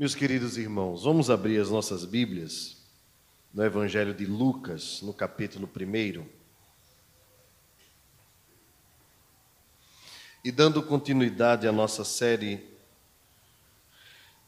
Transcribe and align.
Meus 0.00 0.14
queridos 0.14 0.56
irmãos, 0.56 1.04
vamos 1.04 1.28
abrir 1.28 1.60
as 1.60 1.68
nossas 1.68 2.06
Bíblias 2.06 2.78
no 3.52 3.62
Evangelho 3.62 4.14
de 4.14 4.24
Lucas, 4.24 5.02
no 5.02 5.12
capítulo 5.12 5.68
1. 5.68 6.26
E 10.42 10.50
dando 10.50 10.82
continuidade 10.82 11.68
à 11.68 11.72
nossa 11.72 12.02
série 12.02 12.66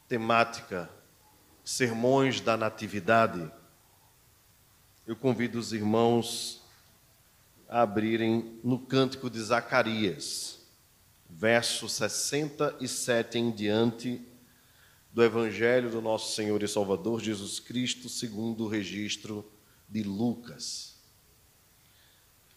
temática 0.09 0.89
Sermões 1.63 2.41
da 2.41 2.57
Natividade, 2.57 3.53
eu 5.07 5.15
convido 5.15 5.59
os 5.59 5.75
irmãos 5.75 6.63
a 7.69 7.83
abrirem 7.83 8.59
no 8.65 8.79
Cântico 8.79 9.29
de 9.29 9.39
Zacarias, 9.39 10.61
verso 11.29 11.91
67 11.91 13.39
em 13.39 13.51
diante 13.51 14.32
do 15.13 15.23
Evangelho 15.23 15.91
do 15.91 16.01
nosso 16.01 16.35
Senhor 16.35 16.63
e 16.63 16.69
Salvador 16.69 17.21
Jesus 17.21 17.61
Cristo, 17.61 18.09
segundo 18.09 18.65
o 18.65 18.69
registro 18.69 19.45
de 19.87 20.03
Lucas. 20.03 20.97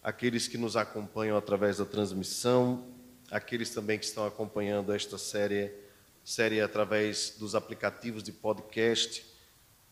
Aqueles 0.01 0.47
que 0.47 0.57
nos 0.57 0.77
acompanham 0.77 1.35
através 1.35 1.77
da 1.77 1.85
transmissão, 1.85 2.87
aqueles 3.29 3.71
também 3.71 3.99
que 3.99 4.05
estão 4.05 4.25
acompanhando 4.25 4.93
esta 4.93 5.17
série, 5.17 5.69
série 6.23 6.61
através 6.61 7.35
dos 7.37 7.55
aplicativos 7.55 8.23
de 8.23 8.31
podcast, 8.31 9.25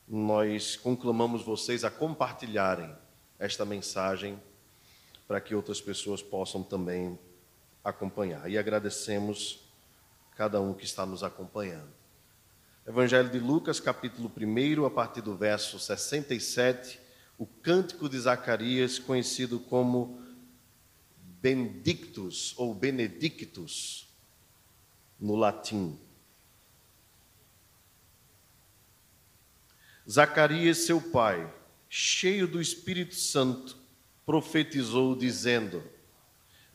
nós 0.07 0.77
conclamamos 0.77 1.43
vocês 1.43 1.83
a 1.83 1.91
compartilharem 1.91 2.95
esta 3.37 3.65
mensagem 3.65 4.41
para 5.27 5.41
que 5.41 5.53
outras 5.53 5.81
pessoas 5.81 6.21
possam 6.21 6.63
também 6.63 7.19
acompanhar. 7.83 8.49
E 8.49 8.57
agradecemos 8.57 9.59
cada 10.37 10.61
um 10.61 10.73
que 10.73 10.85
está 10.85 11.05
nos 11.05 11.23
acompanhando. 11.23 12.02
Evangelho 12.85 13.29
de 13.29 13.39
Lucas, 13.39 13.79
capítulo 13.79 14.29
1, 14.37 14.85
a 14.85 14.91
partir 14.91 15.21
do 15.21 15.37
verso 15.37 15.79
67, 15.79 16.99
o 17.37 17.45
cântico 17.45 18.09
de 18.09 18.19
Zacarias, 18.19 18.99
conhecido 18.99 19.57
como 19.57 20.21
Benedictus 21.41 22.53
ou 22.57 22.73
Benedictus 22.75 24.09
no 25.17 25.37
latim. 25.37 25.97
Zacarias, 30.09 30.79
seu 30.79 30.99
pai, 30.99 31.49
cheio 31.87 32.45
do 32.49 32.59
Espírito 32.59 33.15
Santo, 33.15 33.77
profetizou, 34.25 35.15
dizendo: 35.15 35.81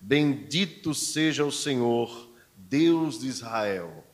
Bendito 0.00 0.94
seja 0.94 1.44
o 1.44 1.52
Senhor, 1.52 2.30
Deus 2.56 3.20
de 3.20 3.26
Israel 3.26 4.07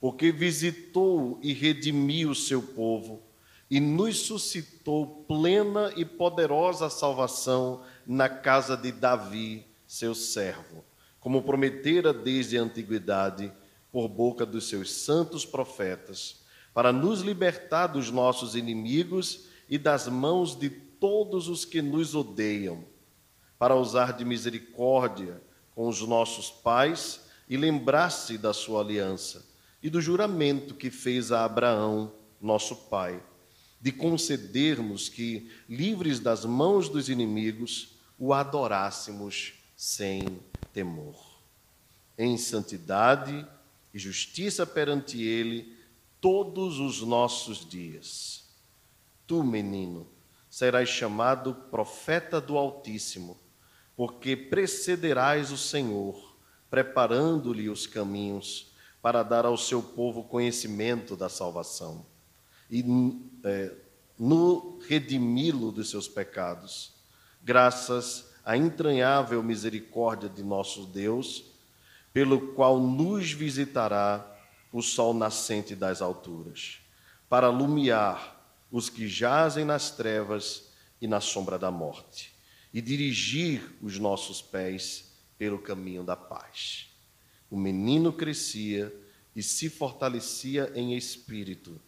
porque 0.00 0.30
visitou 0.30 1.38
e 1.42 1.52
redimiu 1.52 2.30
o 2.30 2.34
seu 2.34 2.62
povo 2.62 3.22
e 3.70 3.80
nos 3.80 4.20
suscitou 4.20 5.24
plena 5.28 5.92
e 5.96 6.04
poderosa 6.04 6.88
salvação 6.88 7.82
na 8.06 8.28
casa 8.28 8.76
de 8.76 8.90
Davi, 8.90 9.66
seu 9.86 10.14
servo, 10.14 10.84
como 11.20 11.42
prometera 11.42 12.12
desde 12.14 12.56
a 12.56 12.62
antiguidade 12.62 13.52
por 13.92 14.08
boca 14.08 14.46
dos 14.46 14.68
seus 14.68 14.92
santos 14.92 15.44
profetas, 15.44 16.42
para 16.72 16.92
nos 16.92 17.20
libertar 17.20 17.88
dos 17.88 18.10
nossos 18.10 18.54
inimigos 18.54 19.48
e 19.68 19.76
das 19.76 20.06
mãos 20.06 20.58
de 20.58 20.70
todos 20.70 21.48
os 21.48 21.64
que 21.64 21.82
nos 21.82 22.14
odeiam, 22.14 22.84
para 23.58 23.74
usar 23.74 24.12
de 24.12 24.24
misericórdia 24.24 25.42
com 25.74 25.88
os 25.88 26.00
nossos 26.02 26.50
pais 26.50 27.20
e 27.48 27.56
lembrar-se 27.56 28.38
da 28.38 28.54
sua 28.54 28.80
aliança 28.80 29.47
e 29.82 29.88
do 29.88 30.00
juramento 30.00 30.74
que 30.74 30.90
fez 30.90 31.30
a 31.30 31.44
Abraão, 31.44 32.12
nosso 32.40 32.74
pai, 32.74 33.22
de 33.80 33.92
concedermos 33.92 35.08
que, 35.08 35.50
livres 35.68 36.18
das 36.18 36.44
mãos 36.44 36.88
dos 36.88 37.08
inimigos, 37.08 37.96
o 38.18 38.34
adorássemos 38.34 39.54
sem 39.76 40.40
temor. 40.72 41.16
Em 42.16 42.36
santidade 42.36 43.46
e 43.94 43.98
justiça 43.98 44.66
perante 44.66 45.22
Ele 45.22 45.76
todos 46.20 46.80
os 46.80 47.00
nossos 47.02 47.68
dias. 47.68 48.48
Tu, 49.26 49.44
menino, 49.44 50.08
serás 50.50 50.88
chamado 50.88 51.54
profeta 51.54 52.40
do 52.40 52.58
Altíssimo, 52.58 53.38
porque 53.96 54.36
precederás 54.36 55.52
o 55.52 55.56
Senhor, 55.56 56.36
preparando-lhe 56.68 57.68
os 57.68 57.86
caminhos 57.86 58.67
para 59.08 59.22
dar 59.22 59.46
ao 59.46 59.56
seu 59.56 59.82
povo 59.82 60.22
conhecimento 60.22 61.16
da 61.16 61.30
salvação 61.30 62.04
e 62.70 62.84
é, 63.42 63.74
no 64.18 64.78
redimi-lo 64.86 65.72
dos 65.72 65.88
seus 65.88 66.06
pecados, 66.06 66.92
graças 67.42 68.34
à 68.44 68.54
entranhável 68.54 69.42
misericórdia 69.42 70.28
de 70.28 70.42
nosso 70.42 70.84
Deus, 70.84 71.46
pelo 72.12 72.48
qual 72.52 72.78
nos 72.78 73.32
visitará 73.32 74.30
o 74.70 74.82
sol 74.82 75.14
nascente 75.14 75.74
das 75.74 76.02
alturas, 76.02 76.78
para 77.30 77.46
alumiar 77.46 78.38
os 78.70 78.90
que 78.90 79.08
jazem 79.08 79.64
nas 79.64 79.90
trevas 79.90 80.68
e 81.00 81.06
na 81.06 81.22
sombra 81.22 81.58
da 81.58 81.70
morte, 81.70 82.30
e 82.74 82.82
dirigir 82.82 83.74
os 83.80 83.98
nossos 83.98 84.42
pés 84.42 85.14
pelo 85.38 85.58
caminho 85.58 86.04
da 86.04 86.14
paz. 86.14 86.87
O 87.50 87.56
menino 87.56 88.12
crescia 88.12 88.94
e 89.34 89.42
se 89.42 89.70
fortalecia 89.70 90.70
em 90.74 90.96
espírito, 90.96 91.80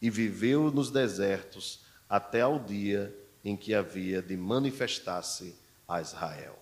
e 0.00 0.08
viveu 0.08 0.70
nos 0.70 0.90
desertos 0.90 1.80
até 2.08 2.40
ao 2.40 2.58
dia 2.58 3.14
em 3.44 3.56
que 3.56 3.74
havia 3.74 4.22
de 4.22 4.36
manifestar-se 4.36 5.54
a 5.86 6.00
Israel. 6.00 6.58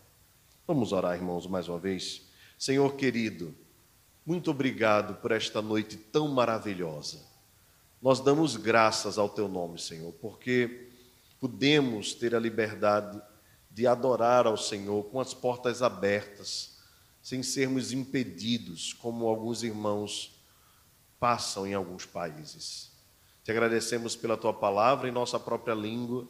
Vamos 0.66 0.92
orar, 0.92 1.16
irmãos, 1.16 1.46
mais 1.46 1.68
uma 1.68 1.78
vez. 1.78 2.22
Senhor 2.58 2.94
querido, 2.96 3.54
muito 4.24 4.50
obrigado 4.50 5.14
por 5.20 5.32
esta 5.32 5.60
noite 5.60 5.96
tão 5.96 6.28
maravilhosa. 6.28 7.20
Nós 8.00 8.20
damos 8.20 8.56
graças 8.56 9.18
ao 9.18 9.28
teu 9.28 9.48
nome, 9.48 9.78
Senhor, 9.78 10.12
porque 10.14 10.88
podemos 11.38 12.14
ter 12.14 12.34
a 12.34 12.40
liberdade 12.40 13.20
de 13.70 13.86
adorar 13.86 14.46
ao 14.46 14.56
Senhor 14.56 15.04
com 15.04 15.20
as 15.20 15.34
portas 15.34 15.82
abertas 15.82 16.79
sem 17.22 17.42
sermos 17.42 17.92
impedidos, 17.92 18.92
como 18.92 19.26
alguns 19.26 19.62
irmãos 19.62 20.40
passam 21.18 21.66
em 21.66 21.74
alguns 21.74 22.06
países. 22.06 22.90
Te 23.44 23.50
agradecemos 23.50 24.16
pela 24.16 24.36
tua 24.36 24.52
palavra 24.52 25.08
em 25.08 25.12
nossa 25.12 25.38
própria 25.38 25.74
língua. 25.74 26.26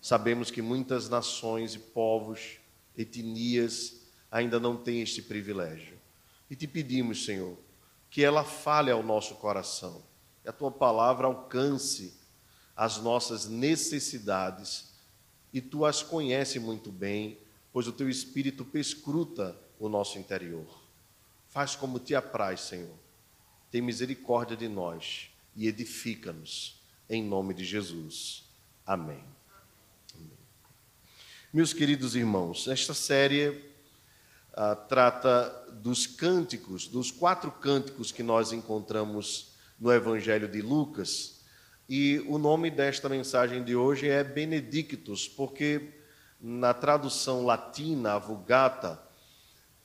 Sabemos 0.00 0.50
que 0.50 0.62
muitas 0.62 1.08
nações 1.08 1.74
e 1.74 1.78
povos, 1.78 2.58
etnias, 2.96 4.02
ainda 4.30 4.58
não 4.58 4.76
têm 4.76 5.02
este 5.02 5.22
privilégio. 5.22 5.98
E 6.48 6.56
te 6.56 6.66
pedimos, 6.66 7.24
Senhor, 7.24 7.56
que 8.10 8.22
ela 8.22 8.44
fale 8.44 8.90
ao 8.90 9.02
nosso 9.02 9.36
coração, 9.36 10.02
que 10.42 10.48
a 10.48 10.52
tua 10.52 10.70
palavra 10.70 11.26
alcance 11.26 12.20
as 12.76 12.98
nossas 12.98 13.46
necessidades, 13.46 14.92
e 15.52 15.60
tu 15.60 15.84
as 15.84 16.02
conheces 16.02 16.60
muito 16.60 16.90
bem, 16.90 17.38
pois 17.72 17.86
o 17.86 17.92
teu 17.92 18.08
espírito 18.08 18.64
perscruta 18.64 19.58
o 19.82 19.88
nosso 19.88 20.16
interior. 20.16 20.64
Faz 21.48 21.74
como 21.74 21.98
te 21.98 22.14
apraz, 22.14 22.60
Senhor. 22.60 22.94
Tem 23.68 23.82
misericórdia 23.82 24.56
de 24.56 24.68
nós 24.68 25.28
e 25.56 25.66
edifica-nos, 25.66 26.80
em 27.10 27.20
nome 27.20 27.52
de 27.52 27.64
Jesus. 27.64 28.44
Amém. 28.86 29.24
Amém. 30.14 30.38
Meus 31.52 31.72
queridos 31.72 32.14
irmãos, 32.14 32.68
esta 32.68 32.94
série 32.94 33.72
ah, 34.54 34.76
trata 34.76 35.50
dos 35.72 36.06
cânticos, 36.06 36.86
dos 36.86 37.10
quatro 37.10 37.50
cânticos 37.50 38.12
que 38.12 38.22
nós 38.22 38.52
encontramos 38.52 39.50
no 39.80 39.92
Evangelho 39.92 40.46
de 40.46 40.62
Lucas. 40.62 41.40
E 41.88 42.20
o 42.28 42.38
nome 42.38 42.70
desta 42.70 43.08
mensagem 43.08 43.64
de 43.64 43.74
hoje 43.74 44.08
é 44.08 44.22
Benedictus, 44.22 45.26
porque 45.26 45.88
na 46.40 46.72
tradução 46.72 47.44
latina, 47.44 48.12
a 48.12 48.18
Vulgata, 48.18 49.10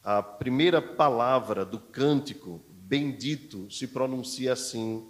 a 0.07 0.23
primeira 0.23 0.81
palavra 0.81 1.65
do 1.65 1.77
cântico, 1.77 2.61
bendito, 2.69 3.69
se 3.69 3.85
pronuncia 3.87 4.53
assim. 4.53 5.05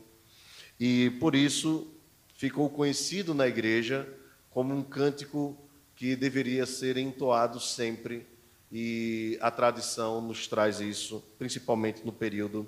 E 0.80 1.12
por 1.20 1.36
isso 1.36 1.94
ficou 2.34 2.68
conhecido 2.68 3.32
na 3.36 3.48
igreja 3.48 4.12
como 4.50 4.74
um 4.74 4.82
cântico 4.82 5.56
que 5.96 6.16
deveria 6.16 6.66
ser 6.66 6.98
entoado 6.98 7.60
sempre, 7.60 8.26
e 8.72 9.38
a 9.40 9.52
tradição 9.52 10.20
nos 10.20 10.48
traz 10.48 10.80
isso, 10.80 11.24
principalmente 11.38 12.04
no 12.04 12.12
período 12.12 12.68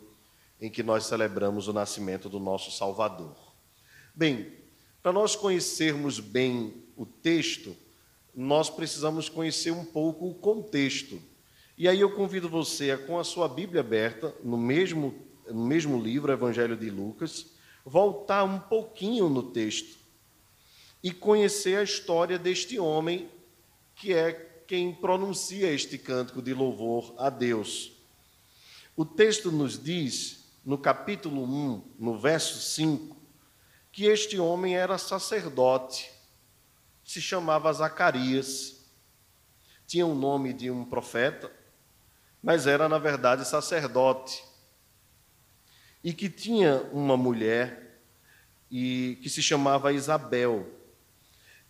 em 0.62 0.70
que 0.70 0.84
nós 0.84 1.08
celebramos 1.08 1.68
o 1.68 1.74
nascimento 1.74 2.30
do 2.30 2.40
nosso 2.40 2.70
Salvador. 2.70 3.36
Bem, 4.14 4.54
para 5.02 5.12
nós 5.12 5.36
conhecermos 5.36 6.20
bem 6.20 6.84
o 6.96 7.08
texto, 7.08 7.76
nós 8.36 8.70
precisamos 8.70 9.30
conhecer 9.30 9.72
um 9.72 9.84
pouco 9.84 10.30
o 10.30 10.36
contexto. 10.36 11.20
E 11.80 11.88
aí 11.88 12.02
eu 12.02 12.12
convido 12.12 12.50
você 12.50 12.98
com 12.98 13.18
a 13.18 13.24
sua 13.24 13.48
Bíblia 13.48 13.80
aberta, 13.80 14.36
no 14.44 14.58
mesmo, 14.58 15.16
no 15.48 15.66
mesmo 15.66 15.98
livro, 15.98 16.30
Evangelho 16.30 16.76
de 16.76 16.90
Lucas, 16.90 17.54
voltar 17.86 18.44
um 18.44 18.60
pouquinho 18.60 19.30
no 19.30 19.44
texto 19.44 19.98
e 21.02 21.10
conhecer 21.10 21.78
a 21.78 21.84
história 21.84 22.38
deste 22.38 22.78
homem 22.78 23.30
que 23.96 24.14
é 24.14 24.34
quem 24.68 24.94
pronuncia 24.94 25.72
este 25.72 25.98
cântico 25.98 26.42
de 26.42 26.54
louvor 26.54 27.16
a 27.18 27.30
Deus. 27.30 27.94
O 28.94 29.06
texto 29.06 29.50
nos 29.50 29.82
diz, 29.82 30.52
no 30.66 30.78
capítulo 30.78 31.46
1, 31.46 31.94
no 31.98 32.20
verso 32.20 32.60
5, 32.60 33.16
que 33.90 34.04
este 34.04 34.38
homem 34.38 34.76
era 34.76 34.98
sacerdote, 34.98 36.12
se 37.06 37.22
chamava 37.22 37.72
Zacarias, 37.72 38.86
tinha 39.88 40.06
o 40.06 40.14
nome 40.14 40.52
de 40.52 40.70
um 40.70 40.84
profeta, 40.84 41.58
mas 42.42 42.68
era, 42.68 42.88
na 42.88 42.98
verdade, 42.98 43.48
sacerdote. 43.48 44.44
E 46.04 46.14
que 46.14 46.30
tinha 46.30 46.82
uma 46.94 47.18
mulher 47.18 48.02
e 48.72 49.18
que 49.22 49.30
se 49.30 49.42
chamava 49.42 49.92
Isabel. 49.92 50.68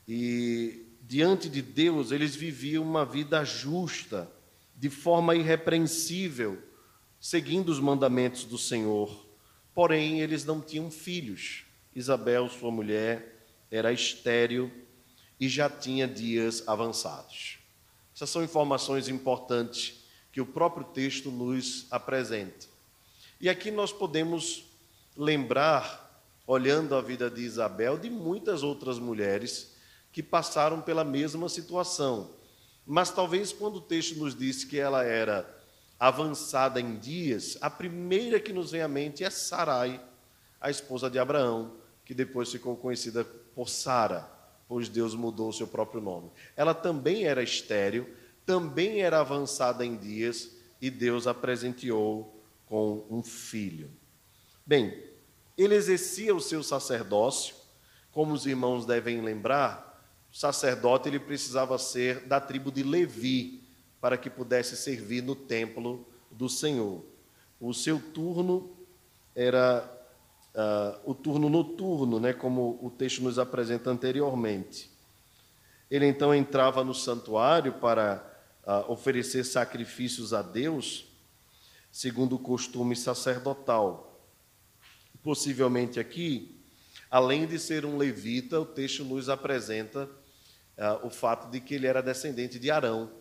E 0.08 0.86
diante 1.02 1.50
de 1.50 1.62
Deus, 1.62 2.12
eles 2.12 2.36
viviam 2.36 2.84
uma 2.84 3.06
vida 3.06 3.44
justa, 3.44 4.30
de 4.76 4.90
forma 4.90 5.36
irrepreensível, 5.36 6.62
seguindo 7.20 7.70
os 7.70 7.80
mandamentos 7.80 8.46
do 8.46 8.58
Senhor. 8.58 9.28
Porém, 9.74 10.22
eles 10.22 10.46
não 10.46 10.62
tinham 10.62 10.92
filhos. 10.92 11.66
Isabel, 11.96 12.48
sua 12.50 12.72
mulher, 12.72 13.46
era 13.72 13.92
estéril 13.92 14.72
e 15.40 15.50
já 15.50 15.70
tinha 15.70 16.08
dias 16.08 16.68
avançados. 16.68 17.58
Essas 18.14 18.30
são 18.30 18.44
informações 18.44 19.08
importantes 19.08 19.99
que 20.32 20.42
o 20.42 20.46
próprio 20.46 20.86
texto 20.86 21.32
nos 21.32 21.88
apresenta. 21.92 22.68
E 23.40 23.50
aqui 23.50 23.72
nós 23.72 23.92
podemos 23.92 24.66
lembrar, 25.16 26.24
olhando 26.46 26.96
a 26.96 27.02
vida 27.02 27.30
de 27.30 27.42
Isabel, 27.42 27.98
de 27.98 28.10
muitas 28.10 28.64
outras 28.64 29.00
mulheres 29.00 29.76
que 30.12 30.24
passaram 30.24 30.82
pela 30.82 31.04
mesma 31.04 31.48
situação. 31.50 32.32
Mas 32.86 33.12
talvez 33.12 33.54
quando 33.54 33.78
o 33.78 33.82
texto 33.82 34.18
nos 34.18 34.36
disse 34.36 34.66
que 34.66 34.80
ela 34.80 35.04
era 35.04 35.48
avançada 36.00 36.80
em 36.80 36.98
dias, 36.98 37.58
a 37.62 37.70
primeira 37.70 38.40
que 38.40 38.54
nos 38.54 38.72
vem 38.72 38.82
à 38.82 38.88
mente 38.88 39.24
é 39.24 39.30
Sarai, 39.30 40.02
a 40.60 40.70
esposa 40.70 41.10
de 41.10 41.20
Abraão, 41.20 41.74
que 42.06 42.14
depois 42.14 42.52
ficou 42.52 42.76
conhecida 42.76 43.24
por 43.24 43.70
Sara, 43.70 44.30
pois 44.68 44.90
Deus 44.90 45.14
mudou 45.14 45.50
o 45.50 45.54
seu 45.54 45.68
próprio 45.68 46.02
nome. 46.02 46.32
Ela 46.56 46.74
também 46.74 47.26
era 47.26 47.44
estéril, 47.44 48.10
também 48.50 49.02
era 49.02 49.20
avançada 49.20 49.86
em 49.86 49.96
dias 49.96 50.58
e 50.82 50.90
Deus 50.90 51.28
a 51.28 51.36
presenteou 51.36 52.42
com 52.66 53.06
um 53.08 53.22
filho. 53.22 53.92
Bem, 54.66 55.04
ele 55.56 55.76
exercia 55.76 56.34
o 56.34 56.42
seu 56.42 56.64
sacerdócio, 56.64 57.54
como 58.12 58.34
os 58.34 58.48
irmãos 58.48 58.88
devem 58.88 59.22
lembrar, 59.22 60.04
o 60.34 60.36
sacerdote 60.36 61.08
ele 61.08 61.20
precisava 61.20 61.78
ser 61.78 62.22
da 62.22 62.42
tribo 62.42 62.72
de 62.72 62.82
Levi 62.82 63.62
para 64.02 64.18
que 64.18 64.32
pudesse 64.32 64.76
servir 64.76 65.22
no 65.22 65.36
templo 65.36 66.08
do 66.32 66.50
Senhor. 66.50 67.06
O 67.60 67.72
seu 67.72 68.02
turno 68.02 68.76
era 69.36 69.88
uh, 70.56 71.00
o 71.12 71.14
turno 71.14 71.50
noturno, 71.52 72.20
né, 72.20 72.34
como 72.34 72.80
o 72.82 72.90
texto 72.90 73.22
nos 73.22 73.38
apresenta 73.38 73.92
anteriormente. 73.92 74.90
Ele 75.90 76.08
então 76.08 76.34
entrava 76.34 76.84
no 76.84 76.96
santuário 76.96 77.74
para 77.74 78.29
uh, 78.66 78.92
oferecer 78.92 79.44
sacrifícios 79.44 80.34
a 80.34 80.42
Deus, 80.42 81.06
segundo 81.92 82.36
o 82.36 82.40
costume 82.40 82.96
sacerdotal. 82.96 84.20
Possivelmente 85.24 86.00
aqui, 86.00 86.60
além 87.10 87.46
de 87.46 87.60
ser 87.60 87.86
um 87.86 87.98
levita, 87.98 88.60
o 88.60 88.66
texto 88.66 89.04
nos 89.04 89.30
apresenta 89.30 90.06
uh, 90.78 91.06
o 91.06 91.10
fato 91.10 91.50
de 91.50 91.60
que 91.60 91.76
ele 91.76 91.88
era 91.88 92.02
descendente 92.02 92.60
de 92.60 92.72
Arão, 92.72 93.12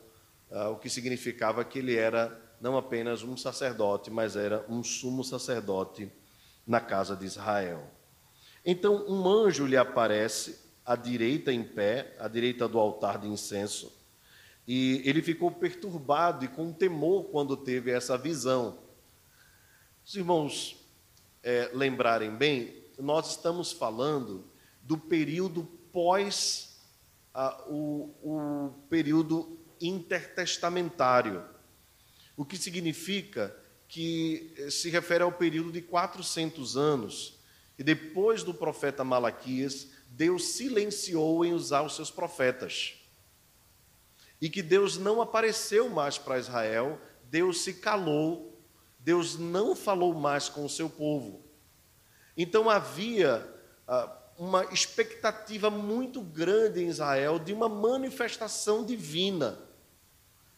o 0.72 0.76
que 0.76 0.88
significava 0.88 1.62
que 1.62 1.78
ele 1.78 1.94
era 1.94 2.40
não 2.58 2.76
apenas 2.76 3.22
um 3.22 3.36
sacerdote, 3.36 4.10
mas 4.10 4.34
era 4.34 4.64
um 4.68 4.82
sumo 4.82 5.22
sacerdote 5.22 6.10
na 6.66 6.80
casa 6.80 7.14
de 7.14 7.26
Israel. 7.26 7.86
Então, 8.64 9.06
um 9.08 9.28
anjo 9.28 9.66
lhe 9.66 9.76
aparece 9.76 10.58
à 10.84 10.96
direita 10.96 11.52
em 11.52 11.62
pé, 11.62 12.14
à 12.18 12.28
direita 12.28 12.68
do 12.68 12.78
altar 12.78 13.18
de 13.18 13.28
incenso, 13.28 13.92
e 14.68 15.00
ele 15.06 15.22
ficou 15.22 15.50
perturbado 15.50 16.44
e 16.44 16.48
com 16.48 16.70
temor 16.70 17.30
quando 17.30 17.56
teve 17.56 17.90
essa 17.90 18.18
visão. 18.18 18.78
Os 20.04 20.14
irmãos 20.14 20.76
é, 21.42 21.70
lembrarem 21.72 22.30
bem, 22.36 22.84
nós 22.98 23.30
estamos 23.30 23.72
falando 23.72 24.44
do 24.82 24.98
período 24.98 25.64
pós 25.90 26.82
ah, 27.32 27.64
o, 27.66 28.14
o 28.22 28.74
período 28.90 29.58
intertestamentário, 29.80 31.42
o 32.36 32.44
que 32.44 32.58
significa 32.58 33.56
que 33.88 34.52
eh, 34.58 34.70
se 34.70 34.90
refere 34.90 35.24
ao 35.24 35.32
período 35.32 35.72
de 35.72 35.80
400 35.80 36.76
anos. 36.76 37.38
E 37.78 37.82
depois 37.82 38.42
do 38.42 38.52
profeta 38.52 39.02
Malaquias, 39.02 39.88
Deus 40.10 40.44
silenciou 40.48 41.42
em 41.42 41.54
usar 41.54 41.82
os 41.82 41.96
seus 41.96 42.10
profetas. 42.10 42.97
E 44.40 44.48
que 44.48 44.62
Deus 44.62 44.96
não 44.96 45.20
apareceu 45.20 45.88
mais 45.88 46.16
para 46.16 46.38
Israel, 46.38 47.00
Deus 47.24 47.60
se 47.62 47.74
calou, 47.74 48.62
Deus 48.98 49.38
não 49.38 49.74
falou 49.74 50.14
mais 50.14 50.48
com 50.48 50.64
o 50.64 50.68
seu 50.68 50.88
povo. 50.88 51.44
Então 52.36 52.70
havia 52.70 53.46
ah, 53.86 54.16
uma 54.38 54.64
expectativa 54.66 55.68
muito 55.68 56.22
grande 56.22 56.80
em 56.82 56.88
Israel 56.88 57.38
de 57.38 57.52
uma 57.52 57.68
manifestação 57.68 58.84
divina. 58.84 59.58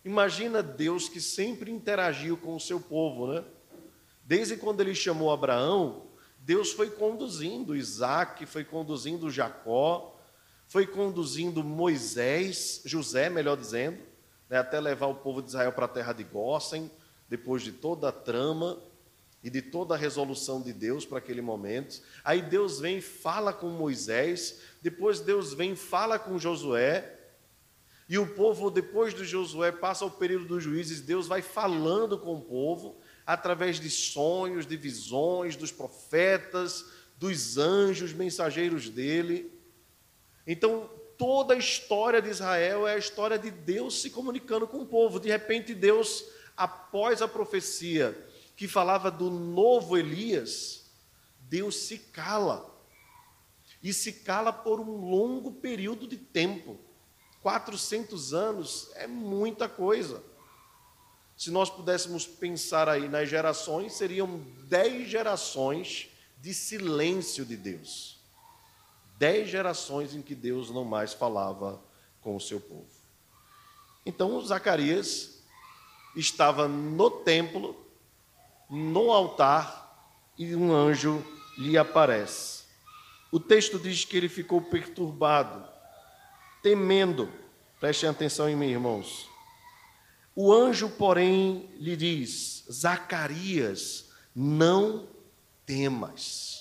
Imagina 0.05 0.63
Deus 0.63 1.09
que 1.09 1.21
sempre 1.21 1.71
interagiu 1.71 2.37
com 2.37 2.55
o 2.55 2.61
seu 2.61 2.81
povo, 2.81 3.33
né? 3.33 3.45
Desde 4.23 4.57
quando 4.57 4.81
ele 4.81 4.95
chamou 4.95 5.33
Abraão, 5.33 6.07
Deus 6.39 6.73
foi 6.73 6.91
conduzindo 6.91 7.75
Isaac, 7.75 8.47
foi 8.47 8.65
conduzindo 8.65 9.31
Jacó, 9.31 10.20
foi 10.71 10.87
conduzindo 10.87 11.65
Moisés, 11.65 12.81
José, 12.85 13.29
melhor 13.29 13.57
dizendo, 13.57 13.99
né, 14.49 14.59
até 14.59 14.79
levar 14.79 15.09
o 15.09 15.17
povo 15.17 15.43
de 15.43 15.49
Israel 15.49 15.73
para 15.73 15.87
a 15.87 15.89
terra 15.89 16.13
de 16.13 16.23
Gósen, 16.23 16.89
depois 17.29 17.63
de 17.63 17.73
toda 17.73 18.09
a 18.09 18.13
trama 18.13 18.81
e 19.43 19.51
de 19.51 19.61
toda 19.63 19.97
a 19.97 19.99
resolução 19.99 20.63
de 20.63 20.73
Deus 20.73 21.05
para 21.05 21.19
aquele 21.19 21.43
momento. 21.43 22.01
Aí 22.23 22.41
Deus 22.41 22.79
vem 22.79 22.99
e 22.99 23.03
fala 23.03 23.53
com 23.53 23.69
Moisés, 23.69 24.61
depois 24.81 25.19
Deus 25.19 25.53
vem 25.53 25.73
e 25.73 25.77
fala 25.77 26.21
com 26.21 26.39
Josué, 26.39 27.19
e 28.09 28.17
o 28.17 28.29
povo, 28.29 28.71
depois 28.71 29.13
de 29.13 29.25
Josué, 29.25 29.73
passa 29.73 30.05
ao 30.05 30.11
período 30.13 30.47
dos 30.47 30.63
juízes, 30.63 31.01
Deus 31.01 31.27
vai 31.27 31.43
falando 31.43 32.17
com 32.17 32.37
o 32.37 32.43
povo 32.43 32.97
através 33.27 33.81
de 33.81 33.91
sonhos, 33.91 34.67
de 34.67 34.77
visões, 34.77 35.57
dos 35.57 35.73
profetas, 35.73 36.85
dos 37.19 37.59
anjos, 37.59 38.13
mensageiros 38.13 38.89
dele. 38.89 39.59
Então, 40.53 40.91
toda 41.17 41.55
a 41.55 41.57
história 41.57 42.21
de 42.21 42.29
Israel 42.29 42.85
é 42.85 42.95
a 42.95 42.99
história 42.99 43.39
de 43.39 43.53
Deus 43.53 44.03
se 44.03 44.11
comunicando 44.11 44.67
com 44.67 44.79
o 44.79 44.87
povo. 44.87 45.21
De 45.21 45.29
repente, 45.29 45.73
Deus, 45.73 46.25
após 46.57 47.23
a 47.23 47.29
profecia 47.29 48.19
que 48.57 48.67
falava 48.67 49.13
do 49.13 49.31
novo 49.31 49.97
Elias, 49.97 50.91
Deus 51.43 51.77
se 51.77 51.99
cala. 51.99 52.69
E 53.81 53.93
se 53.93 54.13
cala 54.13 54.53
por 54.53 54.81
um 54.81 55.09
longo 55.09 55.53
período 55.53 56.05
de 56.05 56.17
tempo. 56.17 56.81
400 57.43 58.35
anos 58.35 58.91
é 58.97 59.07
muita 59.07 59.69
coisa. 59.69 60.21
Se 61.37 61.53
nós 61.53 61.71
pudéssemos 61.71 62.27
pensar 62.27 62.89
aí 62.89 63.09
nas 63.09 63.29
gerações, 63.29 63.93
seriam 63.93 64.45
10 64.65 65.09
gerações 65.09 66.09
de 66.39 66.53
silêncio 66.53 67.45
de 67.45 67.57
Deus. 67.57 68.20
10 69.21 69.51
gerações 69.51 70.15
em 70.15 70.23
que 70.23 70.35
Deus 70.35 70.71
não 70.71 70.83
mais 70.83 71.13
falava 71.13 71.79
com 72.23 72.35
o 72.35 72.41
seu 72.41 72.59
povo. 72.59 72.89
Então, 74.07 74.41
Zacarias 74.41 75.43
estava 76.17 76.67
no 76.67 77.11
templo, 77.11 77.77
no 78.71 79.13
altar, 79.13 79.79
e 80.39 80.57
um 80.57 80.73
anjo 80.73 81.23
lhe 81.59 81.77
aparece. 81.77 82.65
O 83.31 83.39
texto 83.39 83.79
diz 83.79 84.07
que 84.07 84.17
ele 84.17 84.29
ficou 84.29 84.63
perturbado 84.63 85.69
temendo. 86.63 87.31
Prestem 87.79 88.09
atenção 88.09 88.49
em 88.49 88.57
mim, 88.57 88.71
irmãos. 88.71 89.29
O 90.35 90.51
anjo, 90.51 90.89
porém, 90.89 91.69
lhe 91.79 91.95
diz: 91.95 92.65
Zacarias, 92.73 94.09
não 94.35 95.07
temas. 95.67 96.60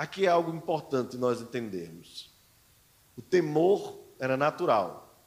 Aqui 0.00 0.24
é 0.24 0.30
algo 0.30 0.50
importante 0.50 1.18
nós 1.18 1.42
entendermos. 1.42 2.30
O 3.18 3.20
temor 3.20 4.02
era 4.18 4.34
natural, 4.34 5.22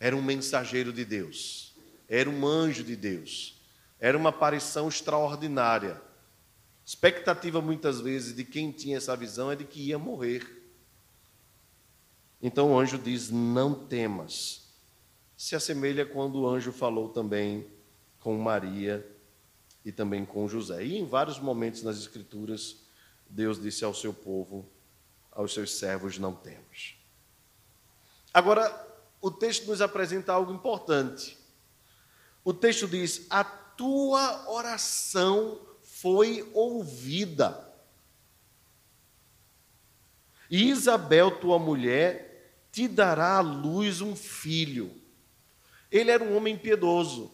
era 0.00 0.16
um 0.16 0.20
mensageiro 0.20 0.92
de 0.92 1.04
Deus, 1.04 1.72
era 2.08 2.28
um 2.28 2.44
anjo 2.44 2.82
de 2.82 2.96
Deus, 2.96 3.62
era 4.00 4.18
uma 4.18 4.30
aparição 4.30 4.88
extraordinária. 4.88 6.02
Expectativa 6.84 7.60
muitas 7.60 8.00
vezes 8.00 8.34
de 8.34 8.44
quem 8.44 8.72
tinha 8.72 8.96
essa 8.96 9.16
visão 9.16 9.52
é 9.52 9.54
de 9.54 9.64
que 9.64 9.80
ia 9.80 10.00
morrer. 10.00 10.68
Então 12.42 12.72
o 12.72 12.80
anjo 12.80 12.98
diz: 12.98 13.30
Não 13.30 13.72
temas. 13.86 14.74
Se 15.36 15.54
assemelha 15.54 16.04
quando 16.04 16.40
o 16.40 16.48
anjo 16.48 16.72
falou 16.72 17.10
também 17.10 17.64
com 18.18 18.36
Maria 18.36 19.08
e 19.84 19.92
também 19.92 20.24
com 20.24 20.48
José. 20.48 20.84
E 20.84 20.96
em 20.98 21.06
vários 21.06 21.38
momentos 21.38 21.84
nas 21.84 21.98
Escrituras, 21.98 22.84
Deus 23.28 23.60
disse 23.60 23.84
ao 23.84 23.94
seu 23.94 24.12
povo, 24.12 24.68
aos 25.30 25.52
seus 25.52 25.78
servos: 25.78 26.18
Não 26.18 26.34
temas. 26.34 26.94
Agora, 28.32 28.86
o 29.20 29.30
texto 29.30 29.66
nos 29.66 29.80
apresenta 29.80 30.32
algo 30.32 30.52
importante. 30.52 31.38
O 32.44 32.52
texto 32.52 32.86
diz: 32.86 33.26
A 33.30 33.44
tua 33.44 34.50
oração 34.50 35.60
foi 35.82 36.48
ouvida. 36.54 37.66
E 40.50 40.68
Isabel, 40.70 41.40
tua 41.40 41.58
mulher, 41.58 42.36
te 42.70 42.86
dará 42.86 43.38
à 43.38 43.40
luz 43.40 44.00
um 44.00 44.14
filho. 44.14 44.94
Ele 45.90 46.10
era 46.10 46.22
um 46.22 46.36
homem 46.36 46.56
piedoso 46.56 47.32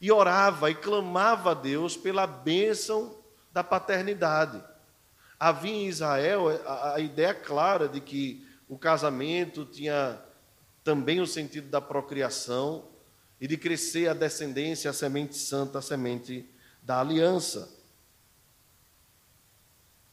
e 0.00 0.10
orava 0.12 0.70
e 0.70 0.74
clamava 0.74 1.52
a 1.52 1.54
Deus 1.54 1.96
pela 1.96 2.26
bênção 2.26 3.16
da 3.56 3.64
paternidade. 3.64 4.62
Havia 5.40 5.72
em 5.72 5.86
Israel 5.86 6.48
a, 6.66 6.96
a 6.96 7.00
ideia 7.00 7.32
clara 7.32 7.88
de 7.88 8.02
que 8.02 8.46
o 8.68 8.76
casamento 8.76 9.64
tinha 9.64 10.22
também 10.84 11.22
o 11.22 11.26
sentido 11.26 11.70
da 11.70 11.80
procriação 11.80 12.86
e 13.40 13.48
de 13.48 13.56
crescer 13.56 14.08
a 14.10 14.14
descendência, 14.14 14.90
a 14.90 14.92
semente 14.92 15.38
santa, 15.38 15.78
a 15.78 15.82
semente 15.82 16.46
da 16.82 17.00
aliança. 17.00 17.74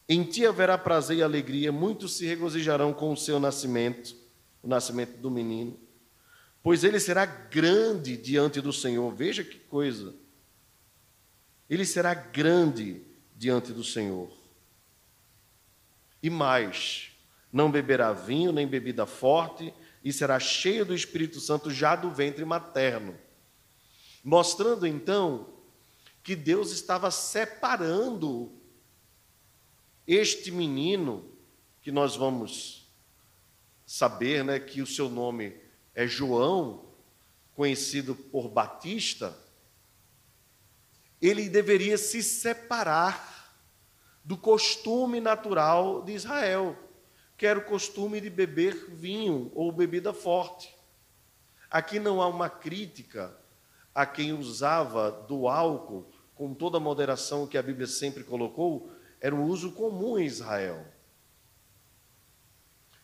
Em 0.08 0.24
ti 0.24 0.46
haverá 0.46 0.78
prazer 0.78 1.18
e 1.18 1.24
alegria, 1.24 1.70
muitos 1.70 2.16
se 2.16 2.26
regozijarão 2.26 2.94
com 2.94 3.12
o 3.12 3.18
seu 3.18 3.42
nascimento, 3.42 4.16
o 4.62 4.70
nascimento 4.70 5.18
do 5.18 5.30
menino, 5.30 5.78
pois 6.62 6.86
ele 6.86 6.98
será 6.98 7.26
grande 7.26 8.16
diante 8.16 8.62
do 8.62 8.72
Senhor. 8.72 9.14
Veja 9.14 9.44
que 9.44 9.60
coisa. 9.60 10.16
Ele 11.70 11.86
será 11.86 12.14
grande 12.14 13.12
diante 13.44 13.74
do 13.74 13.84
Senhor. 13.84 14.32
E 16.22 16.30
mais, 16.30 17.12
não 17.52 17.70
beberá 17.70 18.14
vinho 18.14 18.54
nem 18.54 18.66
bebida 18.66 19.06
forte, 19.06 19.74
e 20.02 20.14
será 20.14 20.40
cheio 20.40 20.86
do 20.86 20.96
Espírito 20.96 21.42
Santo 21.42 21.70
já 21.70 21.94
do 21.94 22.10
ventre 22.10 22.46
materno. 22.46 23.20
Mostrando 24.24 24.88
então 24.88 25.50
que 26.24 26.38
Deus 26.38 26.72
estava 26.72 27.12
separando 27.12 28.50
este 30.08 30.50
menino, 30.50 31.30
que 31.82 31.92
nós 31.92 32.16
vamos 32.16 32.90
saber 33.86 34.42
né, 34.46 34.58
que 34.58 34.82
o 34.82 34.88
seu 34.88 35.10
nome 35.10 35.54
é 35.94 36.08
João, 36.08 36.86
conhecido 37.54 38.16
por 38.16 38.48
Batista, 38.48 39.38
ele 41.22 41.50
deveria 41.50 41.98
se 41.98 42.24
separar 42.24 43.33
do 44.24 44.38
costume 44.38 45.20
natural 45.20 46.02
de 46.02 46.14
Israel 46.14 46.78
que 47.38 47.48
era 47.48 47.60
o 47.60 47.66
costume 47.66 48.22
de 48.22 48.30
beber 48.30 48.90
vinho 48.92 49.52
ou 49.54 49.72
bebida 49.72 50.14
forte. 50.14 50.74
Aqui 51.70 52.00
não 52.00 52.22
há 52.22 52.28
uma 52.28 52.50
crítica 52.50 53.36
a 53.94 54.06
quem 54.06 54.32
usava 54.32 55.12
do 55.12 55.48
álcool 55.48 56.10
com 56.36 56.54
toda 56.54 56.78
a 56.78 56.80
moderação 56.80 57.46
que 57.46 57.58
a 57.58 57.62
Bíblia 57.62 57.86
sempre 57.86 58.24
colocou, 58.24 58.90
era 59.20 59.36
um 59.36 59.44
uso 59.44 59.72
comum 59.74 60.18
em 60.18 60.26
Israel. 60.26 60.86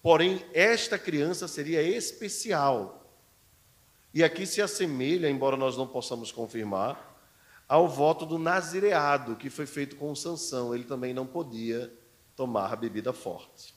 Porém, 0.02 0.46
esta 0.54 0.98
criança 0.98 1.48
seria 1.48 1.82
especial. 1.82 3.14
E 4.14 4.24
aqui 4.24 4.46
se 4.46 4.62
assemelha, 4.62 5.30
embora 5.30 5.58
nós 5.58 5.78
não 5.78 5.86
possamos 5.86 6.32
confirmar, 6.32 7.09
ao 7.70 7.88
voto 7.88 8.26
do 8.26 8.40
nazireado 8.40 9.36
que 9.36 9.48
foi 9.48 9.68
feito 9.68 9.96
com 9.96 10.16
Sansão. 10.16 10.74
Ele 10.74 10.84
também 10.84 11.14
não 11.14 11.28
podia 11.28 11.96
tomar 12.36 12.76
bebida 12.76 13.14
forte. 13.14 13.76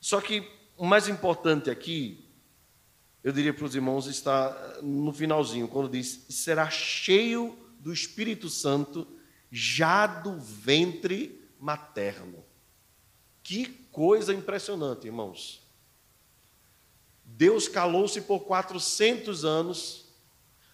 Só 0.00 0.18
que 0.18 0.50
o 0.78 0.86
mais 0.86 1.08
importante 1.08 1.68
aqui, 1.68 2.26
eu 3.22 3.32
diria 3.32 3.52
para 3.52 3.66
os 3.66 3.74
irmãos, 3.74 4.06
está 4.06 4.80
no 4.82 5.12
finalzinho, 5.12 5.68
quando 5.68 5.90
diz: 5.90 6.24
será 6.30 6.70
cheio 6.70 7.54
do 7.78 7.92
Espírito 7.92 8.48
Santo 8.48 9.06
já 9.52 10.06
do 10.06 10.40
ventre 10.40 11.46
materno. 11.58 12.42
Que 13.42 13.66
coisa 13.66 14.32
impressionante, 14.32 15.06
irmãos. 15.06 15.68
Deus 17.22 17.68
calou-se 17.68 18.22
por 18.22 18.40
400 18.40 19.44
anos 19.44 20.09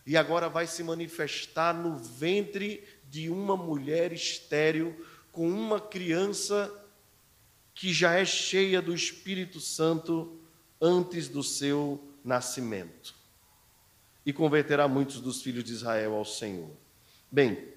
e 0.06 0.16
agora 0.16 0.48
vai 0.48 0.66
se 0.66 0.84
manifestar 0.84 1.74
no 1.74 1.96
ventre 1.96 2.84
de 3.10 3.28
uma 3.28 3.56
mulher 3.56 4.12
estéril 4.12 5.04
com 5.32 5.48
uma 5.50 5.80
criança 5.80 6.72
que 7.74 7.92
já 7.92 8.14
é 8.14 8.24
cheia 8.24 8.80
do 8.80 8.94
Espírito 8.94 9.60
Santo 9.60 10.40
antes 10.80 11.28
do 11.28 11.42
seu 11.42 12.02
nascimento. 12.24 13.14
E 14.24 14.32
converterá 14.32 14.86
muitos 14.86 15.20
dos 15.20 15.42
filhos 15.42 15.64
de 15.64 15.72
Israel 15.72 16.14
ao 16.14 16.24
Senhor. 16.24 16.70
Bem, 17.30 17.68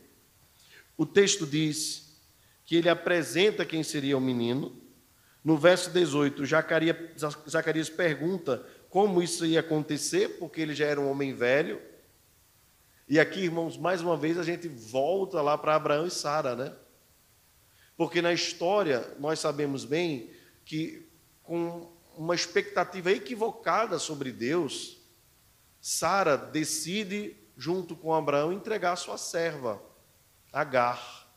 o 0.95 1.05
texto 1.05 1.45
diz 1.45 2.15
que 2.65 2.75
ele 2.75 2.89
apresenta 2.89 3.65
quem 3.65 3.83
seria 3.83 4.17
o 4.17 4.21
menino. 4.21 4.79
No 5.43 5.57
verso 5.57 5.89
18, 5.89 6.43
Zacarias 7.49 7.89
pergunta 7.89 8.65
como 8.89 9.21
isso 9.21 9.45
ia 9.45 9.59
acontecer, 9.59 10.37
porque 10.37 10.61
ele 10.61 10.75
já 10.75 10.85
era 10.85 11.01
um 11.01 11.09
homem 11.09 11.33
velho. 11.33 11.88
E 13.09 13.19
aqui, 13.19 13.39
irmãos, 13.39 13.75
mais 13.75 14.01
uma 14.01 14.15
vez 14.15 14.37
a 14.37 14.43
gente 14.43 14.67
volta 14.67 15.41
lá 15.41 15.57
para 15.57 15.73
Abraão 15.73 16.05
e 16.05 16.11
Sara, 16.11 16.55
né? 16.55 16.75
Porque 17.97 18.21
na 18.21 18.31
história 18.31 19.15
nós 19.17 19.39
sabemos 19.39 19.83
bem 19.83 20.29
que, 20.63 21.09
com 21.41 21.91
uma 22.15 22.35
expectativa 22.35 23.11
equivocada 23.11 23.97
sobre 23.97 24.31
Deus, 24.31 24.99
Sara 25.81 26.37
decide, 26.37 27.35
junto 27.57 27.95
com 27.95 28.13
Abraão, 28.13 28.53
entregar 28.53 28.95
sua 28.95 29.17
serva, 29.17 29.81
Agar, 30.53 31.27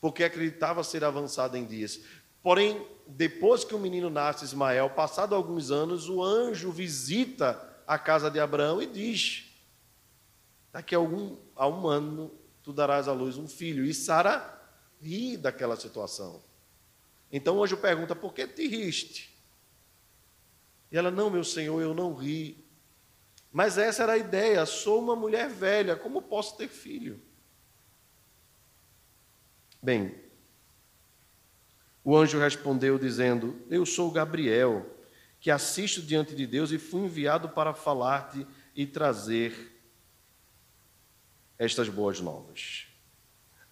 porque 0.00 0.22
acreditava 0.22 0.84
ser 0.84 1.02
avançada 1.02 1.58
em 1.58 1.64
dias. 1.64 2.00
Porém, 2.42 2.86
depois 3.08 3.64
que 3.64 3.74
o 3.74 3.78
menino 3.78 4.08
nasce, 4.08 4.44
Ismael, 4.44 4.90
passado 4.90 5.34
alguns 5.34 5.72
anos, 5.72 6.08
o 6.08 6.22
anjo 6.22 6.70
visita 6.70 7.82
a 7.86 7.98
casa 7.98 8.30
de 8.30 8.38
Abraão 8.38 8.80
e 8.80 8.86
diz: 8.86 9.43
Daqui 10.74 10.92
a, 10.92 10.98
algum, 10.98 11.36
a 11.54 11.68
um 11.68 11.86
ano 11.86 12.36
tu 12.60 12.72
darás 12.72 13.06
à 13.06 13.12
luz 13.12 13.38
um 13.38 13.46
filho. 13.46 13.84
E 13.84 13.94
Sara 13.94 14.60
ri 15.00 15.36
daquela 15.36 15.76
situação. 15.76 16.42
Então 17.30 17.58
o 17.58 17.62
anjo 17.62 17.76
pergunta: 17.76 18.16
Por 18.16 18.34
que 18.34 18.44
te 18.44 18.66
riste? 18.66 19.32
E 20.90 20.98
ela: 20.98 21.12
Não, 21.12 21.30
meu 21.30 21.44
senhor, 21.44 21.80
eu 21.80 21.94
não 21.94 22.12
ri. 22.12 22.66
Mas 23.52 23.78
essa 23.78 24.02
era 24.02 24.14
a 24.14 24.18
ideia: 24.18 24.66
sou 24.66 25.00
uma 25.00 25.14
mulher 25.14 25.48
velha, 25.48 25.94
como 25.94 26.20
posso 26.20 26.56
ter 26.56 26.66
filho? 26.66 27.22
Bem, 29.80 30.12
o 32.02 32.16
anjo 32.16 32.40
respondeu 32.40 32.98
dizendo: 32.98 33.64
Eu 33.70 33.86
sou 33.86 34.10
Gabriel, 34.10 34.84
que 35.38 35.52
assisto 35.52 36.02
diante 36.02 36.34
de 36.34 36.48
Deus 36.48 36.72
e 36.72 36.78
fui 36.80 37.02
enviado 37.02 37.50
para 37.50 37.72
falar-te 37.72 38.44
e 38.74 38.84
trazer 38.84 39.73
estas 41.58 41.88
boas 41.88 42.20
novas. 42.20 42.86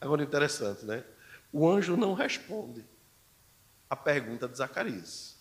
Agora 0.01 0.23
interessante, 0.23 0.85
né? 0.85 1.05
O 1.53 1.69
anjo 1.69 1.97
não 1.97 2.15
responde 2.15 2.85
a 3.89 3.97
pergunta 3.97 4.49
de 4.49 4.57
Zacarias. 4.57 5.37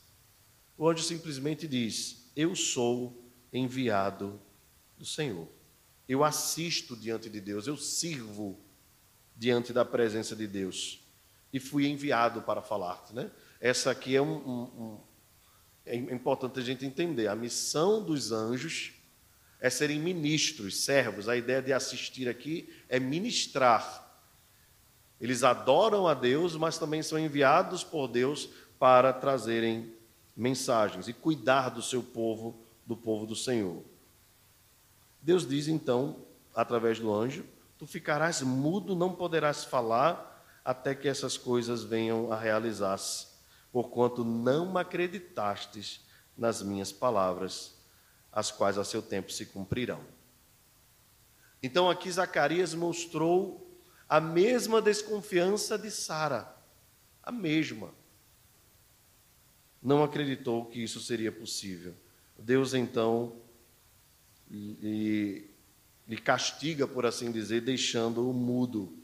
O 0.78 0.90
anjo 0.90 1.04
simplesmente 1.04 1.68
diz: 1.68 2.32
Eu 2.36 2.56
sou 2.56 3.24
enviado 3.52 4.40
do 4.98 5.06
Senhor. 5.06 5.48
Eu 6.08 6.24
assisto 6.24 6.96
diante 6.96 7.30
de 7.30 7.40
Deus, 7.40 7.68
eu 7.68 7.78
sirvo 7.78 8.60
diante 9.36 9.72
da 9.72 9.86
presença 9.86 10.36
de 10.36 10.46
Deus. 10.46 11.00
E 11.54 11.60
fui 11.60 11.88
enviado 11.88 12.42
para 12.42 12.62
falar-te. 12.62 13.14
Né? 13.14 13.32
Essa 13.60 13.92
aqui 13.92 14.16
é 14.16 14.22
um, 14.22 14.36
um, 14.36 14.62
um, 14.62 15.00
é 15.86 15.96
importante 15.96 16.60
a 16.60 16.64
gente 16.64 16.86
entender. 16.86 17.28
A 17.28 17.36
missão 17.36 18.04
dos 18.04 18.32
anjos 18.32 18.94
é 19.62 19.70
serem 19.70 20.00
ministros, 20.00 20.84
servos. 20.84 21.30
A 21.30 21.38
ideia 21.38 21.62
de 21.62 21.72
assistir 21.72 22.28
aqui 22.28 22.68
é 22.90 23.00
ministrar 23.00 24.02
eles 25.22 25.44
adoram 25.44 26.08
a 26.08 26.16
Deus, 26.16 26.56
mas 26.56 26.80
também 26.80 27.04
são 27.04 27.20
enviados 27.20 27.84
por 27.84 28.08
Deus 28.08 28.50
para 28.80 29.14
trazerem 29.14 29.94
mensagens 30.36 31.08
e 31.08 31.14
cuidar 31.14 31.70
do 31.70 31.84
seu 31.84 32.02
povo, 32.02 32.60
do 32.88 32.98
povo 32.98 33.28
do 33.28 33.36
Senhor. 33.36 33.84
Deus 35.22 35.48
diz 35.48 35.68
então, 35.68 36.26
através 36.56 36.98
do 36.98 37.14
anjo: 37.14 37.46
Tu 37.78 37.86
ficarás 37.86 38.42
mudo, 38.42 38.96
não 38.96 39.14
poderás 39.14 39.64
falar, 39.64 40.44
até 40.66 40.96
que 40.96 41.08
essas 41.08 41.38
coisas 41.38 41.84
venham 41.84 42.34
a 42.34 42.36
realizar-se, 42.36 43.28
porquanto 43.72 44.26
não 44.26 44.76
acreditastes 44.76 46.02
nas 46.36 46.64
minhas 46.64 46.92
palavras, 46.92 47.76
as 48.32 48.52
quais 48.52 48.78
a 48.78 48.84
seu 48.84 49.02
tempo 49.02 49.32
se 49.32 49.46
cumprirão. 49.46 50.04
Então 51.62 51.90
aqui 51.90 52.12
Zacarias 52.12 52.74
mostrou 52.74 53.70
a 54.08 54.20
mesma 54.20 54.82
desconfiança 54.82 55.78
de 55.78 55.92
Sara, 55.92 56.56
a 57.22 57.32
mesma. 57.32 57.94
Não 59.82 60.04
acreditou 60.04 60.66
que 60.66 60.82
isso 60.82 61.00
seria 61.00 61.32
possível. 61.32 61.96
Deus 62.38 62.74
então 62.74 63.36
lhe, 64.50 65.50
lhe 66.08 66.18
castiga, 66.18 66.88
por 66.88 67.06
assim 67.06 67.32
dizer, 67.32 67.62
deixando-o 67.62 68.34
mudo 68.34 68.98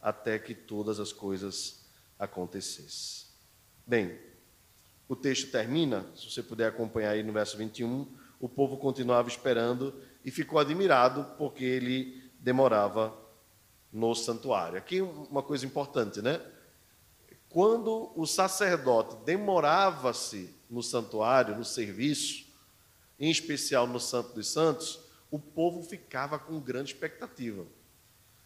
até 0.00 0.38
que 0.38 0.54
todas 0.54 1.00
as 1.00 1.12
coisas 1.12 1.84
acontecessem. 2.18 3.26
Bem, 3.86 4.18
o 5.08 5.16
texto 5.16 5.50
termina, 5.50 6.06
se 6.14 6.30
você 6.30 6.42
puder 6.42 6.68
acompanhar 6.68 7.10
aí 7.10 7.22
no 7.22 7.32
verso 7.32 7.56
21, 7.56 8.06
o 8.40 8.48
povo 8.48 8.76
continuava 8.76 9.28
esperando 9.28 9.94
e 10.24 10.30
ficou 10.30 10.58
admirado 10.58 11.24
porque 11.38 11.64
ele 11.64 12.30
demorava 12.38 13.16
no 13.92 14.14
santuário. 14.14 14.78
Aqui 14.78 15.00
uma 15.00 15.42
coisa 15.42 15.64
importante, 15.64 16.20
né? 16.20 16.40
Quando 17.48 18.12
o 18.16 18.26
sacerdote 18.26 19.16
demorava-se 19.24 20.54
no 20.68 20.82
santuário, 20.82 21.56
no 21.56 21.64
serviço, 21.64 22.46
em 23.18 23.30
especial 23.30 23.86
no 23.86 24.00
Santo 24.00 24.34
dos 24.34 24.48
Santos, 24.48 25.00
o 25.30 25.38
povo 25.38 25.82
ficava 25.82 26.38
com 26.38 26.60
grande 26.60 26.92
expectativa 26.92 27.64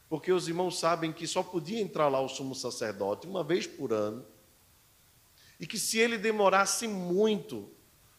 porque 0.09 0.33
os 0.33 0.49
irmãos 0.49 0.79
sabem 0.79 1.13
que 1.13 1.27
só 1.27 1.43
podia 1.43 1.81
entrar 1.81 2.09
lá 2.09 2.21
o 2.21 2.29
sumo 2.29 2.55
sacerdote 2.55 3.27
uma 3.27 3.45
vez 3.45 3.67
por 3.67 3.93
ano, 3.93 4.25
e 5.61 5.67
que 5.67 5.79
se 5.79 5.99
ele 5.99 6.17
demorasse 6.17 6.89
muito, 6.89 7.71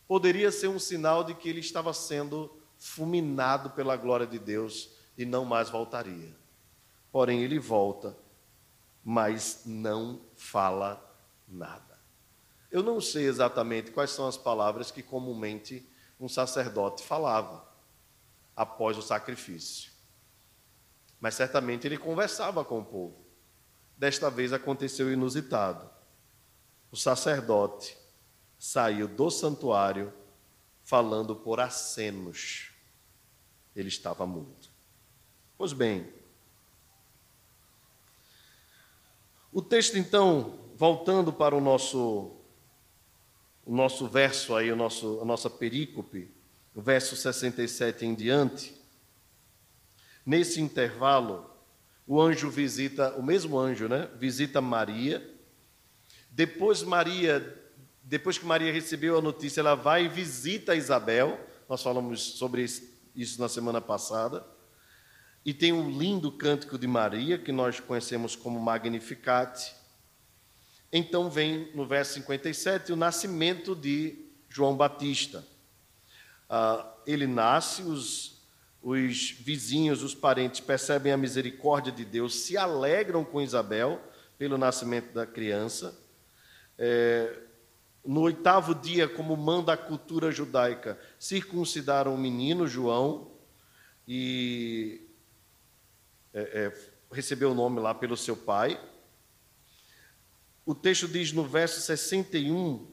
poderia 0.09 0.51
ser 0.51 0.67
um 0.67 0.79
sinal 0.79 1.23
de 1.23 1.35
que 1.35 1.47
ele 1.47 1.59
estava 1.59 1.93
sendo 1.93 2.51
fulminado 2.79 3.69
pela 3.69 3.95
glória 3.95 4.25
de 4.25 4.39
Deus 4.39 4.89
e 5.15 5.23
não 5.23 5.45
mais 5.45 5.69
voltaria. 5.69 6.35
Porém, 7.11 7.43
ele 7.43 7.59
volta, 7.59 8.17
mas 9.05 9.61
não 9.67 10.19
fala 10.35 10.99
nada. 11.47 11.99
Eu 12.71 12.81
não 12.81 12.99
sei 12.99 13.27
exatamente 13.27 13.91
quais 13.91 14.09
são 14.09 14.27
as 14.27 14.35
palavras 14.35 14.89
que 14.89 15.03
comumente 15.03 15.87
um 16.19 16.27
sacerdote 16.27 17.03
falava 17.03 17.63
após 18.55 18.97
o 18.97 19.03
sacrifício. 19.03 19.91
Mas 21.19 21.35
certamente 21.35 21.85
ele 21.85 21.99
conversava 21.99 22.65
com 22.65 22.79
o 22.79 22.85
povo. 22.85 23.15
Desta 23.95 24.27
vez 24.31 24.53
aconteceu 24.53 25.13
inusitado. 25.13 25.87
O 26.91 26.97
sacerdote 26.97 27.98
saiu 28.59 29.07
do 29.07 29.31
santuário 29.31 30.13
falando 30.83 31.35
por 31.35 31.59
acenos. 31.59 32.69
Ele 33.75 33.87
estava 33.87 34.27
mudo. 34.27 34.67
Pois 35.57 35.73
bem, 35.73 36.07
o 39.51 39.61
texto 39.61 39.97
então, 39.97 40.59
voltando 40.75 41.33
para 41.33 41.55
o 41.55 41.61
nosso 41.61 42.35
o 43.65 43.75
nosso 43.75 44.07
verso 44.07 44.55
aí, 44.55 44.71
o 44.71 44.75
nosso, 44.75 45.19
a 45.21 45.25
nossa 45.25 45.47
perícope, 45.49 46.31
o 46.73 46.81
verso 46.81 47.15
67 47.15 48.03
em 48.03 48.15
diante, 48.15 48.79
Nesse 50.29 50.61
intervalo, 50.61 51.49
o 52.05 52.21
anjo 52.21 52.51
visita, 52.51 53.15
o 53.15 53.23
mesmo 53.23 53.57
anjo, 53.57 53.87
né? 53.87 54.07
Visita 54.15 54.61
Maria. 54.61 55.27
Depois 56.29 56.83
Maria, 56.83 57.58
depois 58.09 58.39
que 58.39 58.45
Maria 58.45 58.73
recebeu 58.73 59.19
a 59.19 59.21
notícia, 59.21 59.59
ela 59.61 59.75
vai 59.75 60.05
e 60.05 60.09
visita 60.09 60.75
Isabel. 60.75 61.39
Nós 61.69 61.83
falamos 61.83 62.19
sobre 62.21 62.65
isso 63.15 63.39
na 63.39 63.47
semana 63.47 63.79
passada. 63.79 64.43
E 65.45 65.53
tem 65.53 65.71
um 65.71 65.95
lindo 65.95 66.31
cântico 66.31 66.75
de 66.75 66.87
Maria, 66.87 67.37
que 67.37 67.51
nós 67.51 67.79
conhecemos 67.79 68.35
como 68.35 68.59
Magnificat. 68.59 69.75
Então 70.91 71.29
vem 71.29 71.71
no 71.75 71.85
verso 71.85 72.15
57 72.15 72.91
o 72.91 72.95
nascimento 72.95 73.75
de 73.75 74.25
João 74.49 74.75
Batista. 74.75 75.45
Ah, 76.49 76.91
ele 77.05 77.27
nasce, 77.27 77.83
os 77.83 78.39
os 78.81 79.31
vizinhos, 79.31 80.03
os 80.03 80.15
parentes 80.15 80.61
percebem 80.61 81.11
a 81.11 81.17
misericórdia 81.17 81.91
de 81.91 82.05
Deus, 82.05 82.33
se 82.35 82.55
alegram 82.55 83.25
com 83.25 83.41
Isabel 83.41 84.01
pelo 84.37 84.57
nascimento 84.57 85.13
da 85.13 85.25
criança. 85.25 85.99
É, 86.77 87.48
no 88.05 88.21
oitavo 88.21 88.73
dia, 88.73 89.07
como 89.07 89.35
manda 89.35 89.73
a 89.73 89.77
cultura 89.77 90.31
judaica, 90.31 90.99
circuncidaram 91.19 92.15
o 92.15 92.17
menino 92.17 92.67
João 92.67 93.31
e 94.07 95.07
é, 96.33 96.41
é, 96.41 96.73
recebeu 97.11 97.51
o 97.51 97.55
nome 97.55 97.79
lá 97.79 97.93
pelo 97.93 98.15
seu 98.17 98.35
pai. 98.35 98.79
O 100.65 100.73
texto 100.73 101.07
diz 101.07 101.31
no 101.31 101.43
verso 101.43 101.81
61: 101.81 102.87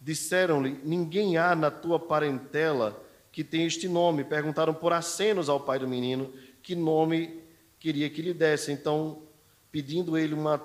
Disseram-lhe: 0.00 0.80
Ninguém 0.84 1.36
há 1.36 1.54
na 1.54 1.70
tua 1.70 1.98
parentela 1.98 3.02
que 3.30 3.44
tem 3.44 3.66
este 3.66 3.88
nome. 3.88 4.24
Perguntaram 4.24 4.74
por 4.74 4.92
acenos 4.92 5.48
ao 5.48 5.60
pai 5.60 5.78
do 5.78 5.88
menino 5.88 6.32
que 6.62 6.74
nome 6.74 7.42
queria 7.78 8.10
que 8.10 8.22
lhe 8.22 8.34
desse. 8.34 8.72
Então, 8.72 9.22
pedindo 9.70 10.16
ele 10.16 10.34
uma 10.34 10.60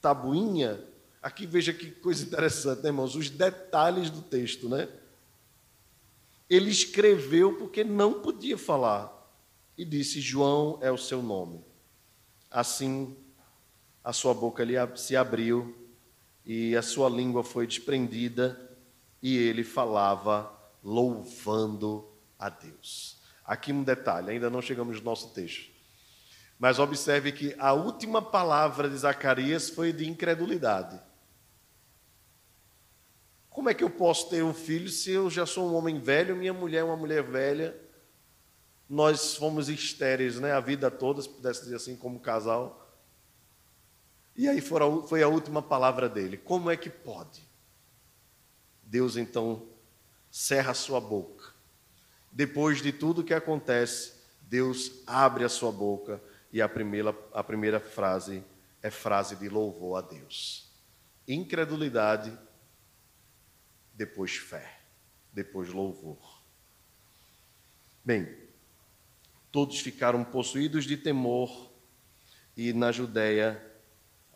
tabuinha, 0.00 0.80
aqui 1.22 1.46
veja 1.46 1.72
que 1.72 1.90
coisa 1.90 2.24
interessante, 2.24 2.82
né, 2.82 2.88
irmãos? 2.88 3.14
Os 3.14 3.30
detalhes 3.30 4.10
do 4.10 4.22
texto, 4.22 4.68
né? 4.68 4.88
Ele 6.48 6.70
escreveu 6.70 7.56
porque 7.56 7.84
não 7.84 8.20
podia 8.20 8.58
falar 8.58 9.12
e 9.76 9.84
disse: 9.84 10.20
João 10.20 10.78
é 10.82 10.90
o 10.90 10.98
seu 10.98 11.22
nome. 11.22 11.64
Assim, 12.50 13.16
a 14.02 14.12
sua 14.12 14.34
boca 14.34 14.64
se 14.96 15.16
abriu 15.16 15.76
e 16.44 16.74
a 16.74 16.82
sua 16.82 17.08
língua 17.08 17.44
foi 17.44 17.66
desprendida 17.66 18.58
e 19.22 19.36
ele 19.36 19.62
falava 19.62 20.52
louvando 20.82 22.08
a 22.38 22.48
Deus. 22.48 23.18
Aqui 23.44 23.72
um 23.72 23.82
detalhe, 23.82 24.30
ainda 24.30 24.50
não 24.50 24.62
chegamos 24.62 24.98
no 24.98 25.04
nosso 25.04 25.32
texto. 25.32 25.70
Mas 26.58 26.78
observe 26.78 27.32
que 27.32 27.54
a 27.58 27.72
última 27.72 28.20
palavra 28.20 28.88
de 28.88 28.96
Zacarias 28.96 29.70
foi 29.70 29.92
de 29.92 30.08
incredulidade. 30.08 31.00
Como 33.50 33.68
é 33.68 33.74
que 33.74 33.82
eu 33.82 33.90
posso 33.90 34.30
ter 34.30 34.42
um 34.44 34.54
filho 34.54 34.88
se 34.88 35.10
eu 35.10 35.28
já 35.28 35.44
sou 35.44 35.68
um 35.68 35.74
homem 35.74 35.98
velho, 35.98 36.36
minha 36.36 36.52
mulher 36.52 36.78
é 36.78 36.84
uma 36.84 36.96
mulher 36.96 37.22
velha? 37.22 37.76
Nós 38.88 39.34
fomos 39.34 39.68
estéreis 39.68 40.38
né, 40.38 40.52
a 40.52 40.60
vida 40.60 40.90
toda, 40.90 41.20
se 41.20 41.28
pudesse 41.28 41.62
dizer 41.62 41.76
assim, 41.76 41.96
como 41.96 42.20
casal. 42.20 42.88
E 44.36 44.48
aí 44.48 44.60
foi 44.60 45.22
a 45.22 45.28
última 45.28 45.60
palavra 45.60 46.08
dele. 46.08 46.36
Como 46.36 46.70
é 46.70 46.76
que 46.76 46.88
pode? 46.88 47.46
Deus 48.82 49.16
então 49.16 49.66
cerra 50.30 50.70
a 50.70 50.74
sua 50.74 51.00
boca. 51.00 51.52
Depois 52.32 52.80
de 52.80 52.92
tudo 52.92 53.24
que 53.24 53.34
acontece, 53.34 54.14
Deus 54.42 55.02
abre 55.06 55.44
a 55.44 55.48
sua 55.48 55.72
boca 55.72 56.20
e 56.52 56.62
a 56.62 56.68
primeira, 56.68 57.16
a 57.32 57.42
primeira 57.42 57.80
frase 57.80 58.44
é 58.82 58.90
frase 58.90 59.36
de 59.36 59.48
louvor 59.48 59.98
a 59.98 60.00
Deus. 60.00 60.68
Incredulidade, 61.26 62.36
depois 64.00 64.34
fé, 64.34 64.78
depois 65.30 65.68
louvor. 65.68 66.40
Bem, 68.02 68.26
todos 69.52 69.78
ficaram 69.80 70.24
possuídos 70.24 70.86
de 70.86 70.96
temor 70.96 71.70
e 72.56 72.72
na 72.72 72.90
Judéia 72.90 73.62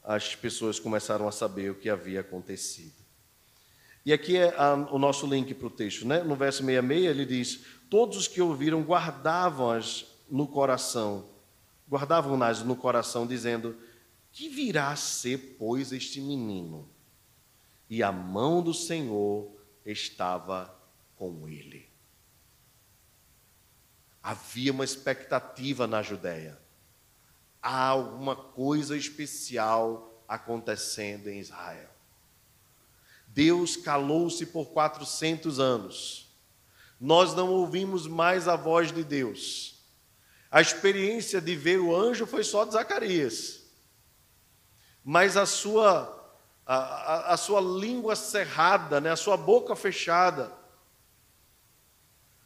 as 0.03 0.35
pessoas 0.35 0.79
começaram 0.79 1.27
a 1.27 1.33
saber 1.33 1.71
o 1.71 1.75
que 1.75 1.89
havia 1.89 2.21
acontecido. 2.21 2.93
E 4.05 4.13
aqui 4.13 4.37
é 4.37 4.55
a, 4.55 4.75
o 4.75 4.99
nosso 4.99 5.27
link 5.27 5.55
para 5.55 5.67
o 5.67 5.71
texto, 5.71 6.07
né? 6.07 6.23
No 6.23 6.37
verso 6.37 6.59
66 6.59 7.07
ele 7.07 7.25
diz: 7.25 7.65
Todos 7.89 8.19
os 8.19 8.29
que 8.29 8.43
ouviram 8.43 8.83
guardavam-as 8.83 10.05
no 10.31 10.47
coração, 10.47 11.25
guardavam-nas 11.89 12.63
no 12.63 12.77
coração, 12.77 13.27
dizendo: 13.27 13.75
Que 14.31 14.47
virá 14.51 14.91
a 14.91 14.97
ser, 14.97 15.57
pois, 15.59 15.91
este 15.91 16.21
menino? 16.21 16.87
E 17.89 18.03
a 18.03 18.13
mão 18.13 18.63
do 18.63 18.75
Senhor 18.75 19.54
estava 19.85 20.75
com 21.17 21.49
ele. 21.49 21.89
Havia 24.23 24.73
uma 24.73 24.85
expectativa 24.85 25.87
na 25.87 26.03
Judéia. 26.03 26.59
Há 27.63 27.89
alguma 27.89 28.35
coisa 28.35 28.97
especial 28.97 30.25
acontecendo 30.27 31.29
em 31.29 31.39
Israel. 31.39 31.91
Deus 33.29 33.77
calou-se 33.77 34.47
por 34.47 34.67
400 34.67 35.59
anos. 35.59 36.29
Nós 37.01 37.35
não 37.35 37.51
ouvimos 37.51 38.07
mais 38.07 38.49
a 38.49 38.57
voz 38.57 38.93
de 38.93 39.03
Deus. 39.03 39.75
A 40.51 40.61
experiência 40.61 41.41
de 41.41 41.57
ver 41.57 41.81
o 41.81 41.95
anjo 41.95 42.27
foi 42.27 42.45
só 42.45 42.65
de 42.65 42.73
Zacarias. 42.73 43.63
Mas 45.05 45.37
a 45.37 45.45
sua 45.45 46.24
a, 46.67 46.77
a, 46.77 47.35
a 47.35 47.37
sua 47.37 47.61
língua 47.61 48.17
cerrada, 48.17 49.01
né, 49.01 49.11
a 49.11 49.17
sua 49.17 49.37
boca 49.37 49.77
fechada, 49.77 50.53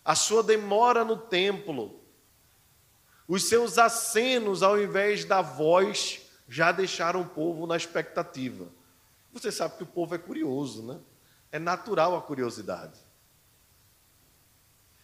a 0.04 0.14
sua 0.14 0.42
demora 0.42 1.04
no 1.04 1.16
templo, 1.16 2.00
os 3.26 3.44
seus 3.44 3.76
acenos 3.76 4.62
ao 4.62 4.80
invés 4.80 5.24
da 5.24 5.42
voz 5.42 6.22
já 6.48 6.72
deixaram 6.72 7.20
o 7.20 7.28
povo 7.28 7.66
na 7.66 7.76
expectativa. 7.76 8.66
Você 9.32 9.52
sabe 9.52 9.76
que 9.76 9.82
o 9.82 9.86
povo 9.86 10.14
é 10.14 10.18
curioso, 10.18 10.82
né? 10.82 10.98
É 11.52 11.58
natural 11.58 12.16
a 12.16 12.22
curiosidade. 12.22 12.98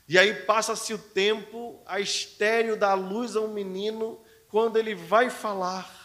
E 0.09 0.19
aí 0.19 0.35
passa-se 0.45 0.93
o 0.95 0.99
tempo, 0.99 1.83
a 1.87 2.01
estéreo 2.01 2.77
dá 2.77 2.95
luz 2.95 3.37
a 3.37 3.41
um 3.41 3.53
menino, 3.53 4.21
quando 4.49 4.79
ele 4.79 4.95
vai 4.95 5.29
falar, 5.29 6.04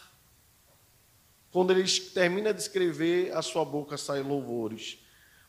quando 1.52 1.72
ele 1.72 1.88
termina 2.12 2.54
de 2.54 2.60
escrever, 2.60 3.36
a 3.36 3.42
sua 3.42 3.64
boca 3.64 3.96
sai 3.96 4.22
louvores. 4.22 4.98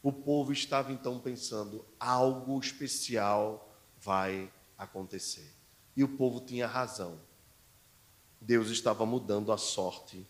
O 0.01 0.11
povo 0.11 0.51
estava 0.51 0.91
então 0.91 1.19
pensando: 1.19 1.85
algo 1.99 2.59
especial 2.59 3.71
vai 3.99 4.51
acontecer. 4.77 5.53
E 5.95 6.03
o 6.03 6.07
povo 6.07 6.39
tinha 6.39 6.65
razão. 6.65 7.19
Deus 8.39 8.69
estava 8.69 9.05
mudando 9.05 9.51
a 9.51 9.57
sorte 9.57 10.25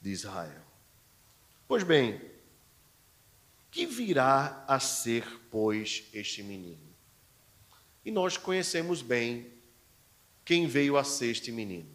de 0.00 0.10
Israel. 0.10 0.62
Pois 1.68 1.84
bem, 1.84 2.20
que 3.70 3.86
virá 3.86 4.64
a 4.66 4.80
ser, 4.80 5.24
pois, 5.50 6.04
este 6.12 6.42
menino? 6.42 6.92
E 8.04 8.10
nós 8.10 8.36
conhecemos 8.36 9.02
bem 9.02 9.52
quem 10.44 10.66
veio 10.66 10.96
a 10.96 11.04
ser 11.04 11.30
este 11.30 11.52
menino. 11.52 11.94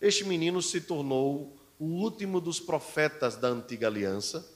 Este 0.00 0.24
menino 0.24 0.60
se 0.60 0.80
tornou 0.80 1.61
o 1.82 2.00
último 2.00 2.40
dos 2.40 2.60
profetas 2.60 3.34
da 3.34 3.48
antiga 3.48 3.88
aliança 3.88 4.48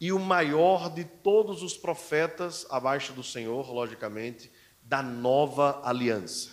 e 0.00 0.10
o 0.10 0.18
maior 0.18 0.88
de 0.88 1.04
todos 1.04 1.62
os 1.62 1.76
profetas, 1.76 2.66
abaixo 2.70 3.12
do 3.12 3.22
Senhor, 3.22 3.70
logicamente, 3.70 4.50
da 4.82 5.02
nova 5.02 5.82
aliança. 5.84 6.48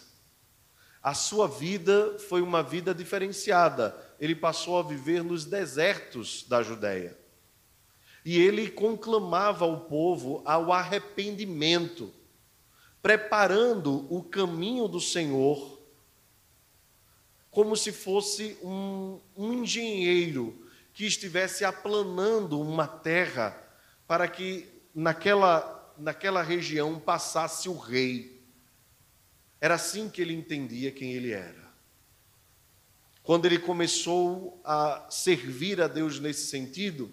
A 1.01 1.13
sua 1.13 1.47
vida 1.47 2.19
foi 2.19 2.41
uma 2.41 2.61
vida 2.61 2.93
diferenciada. 2.93 3.95
Ele 4.19 4.35
passou 4.35 4.77
a 4.77 4.83
viver 4.83 5.23
nos 5.23 5.45
desertos 5.45 6.43
da 6.49 6.61
Judéia. 6.61 7.17
E 8.25 8.37
ele 8.37 8.69
conclamava 8.69 9.63
o 9.63 9.85
povo 9.85 10.41
ao 10.43 10.73
arrependimento, 10.73 12.11
preparando 13.01 14.05
o 14.13 14.21
caminho 14.21 14.89
do 14.89 14.99
Senhor 14.99 15.80
como 17.51 17.75
se 17.75 17.91
fosse 17.91 18.57
um, 18.63 19.19
um 19.35 19.53
engenheiro 19.53 20.65
que 20.93 21.05
estivesse 21.05 21.65
aplanando 21.65 22.59
uma 22.59 22.87
terra 22.87 23.55
para 24.07 24.27
que 24.27 24.67
naquela, 24.95 25.93
naquela 25.97 26.41
região 26.41 26.97
passasse 26.97 27.67
o 27.67 27.77
rei. 27.77 28.41
Era 29.59 29.75
assim 29.75 30.09
que 30.09 30.21
ele 30.21 30.33
entendia 30.33 30.91
quem 30.91 31.11
ele 31.11 31.31
era. 31.31 31.69
Quando 33.21 33.45
ele 33.45 33.59
começou 33.59 34.59
a 34.63 35.07
servir 35.09 35.81
a 35.81 35.87
Deus 35.87 36.19
nesse 36.19 36.47
sentido, 36.47 37.11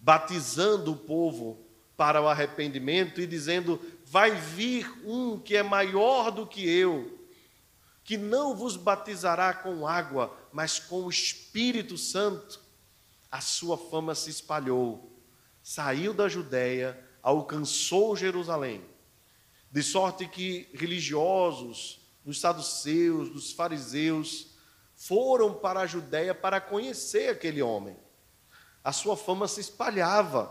batizando 0.00 0.92
o 0.92 0.96
povo 0.96 1.64
para 1.96 2.20
o 2.20 2.28
arrependimento 2.28 3.20
e 3.20 3.26
dizendo: 3.26 3.80
Vai 4.04 4.32
vir 4.32 4.90
um 5.04 5.38
que 5.38 5.56
é 5.56 5.62
maior 5.62 6.30
do 6.30 6.46
que 6.46 6.68
eu, 6.68 7.17
que 8.08 8.16
não 8.16 8.56
vos 8.56 8.74
batizará 8.74 9.52
com 9.52 9.86
água, 9.86 10.34
mas 10.50 10.78
com 10.78 11.02
o 11.02 11.10
Espírito 11.10 11.98
Santo, 11.98 12.58
a 13.30 13.38
sua 13.42 13.76
fama 13.76 14.14
se 14.14 14.30
espalhou, 14.30 15.12
saiu 15.62 16.14
da 16.14 16.26
Judéia, 16.26 16.98
alcançou 17.22 18.16
Jerusalém, 18.16 18.82
de 19.70 19.82
sorte 19.82 20.26
que 20.26 20.70
religiosos, 20.72 22.00
dos 22.24 22.40
saduceus, 22.40 23.28
dos 23.28 23.52
fariseus, 23.52 24.54
foram 24.96 25.52
para 25.52 25.80
a 25.80 25.86
Judéia 25.86 26.34
para 26.34 26.62
conhecer 26.62 27.28
aquele 27.28 27.60
homem. 27.60 27.94
A 28.82 28.90
sua 28.90 29.18
fama 29.18 29.46
se 29.46 29.60
espalhava. 29.60 30.50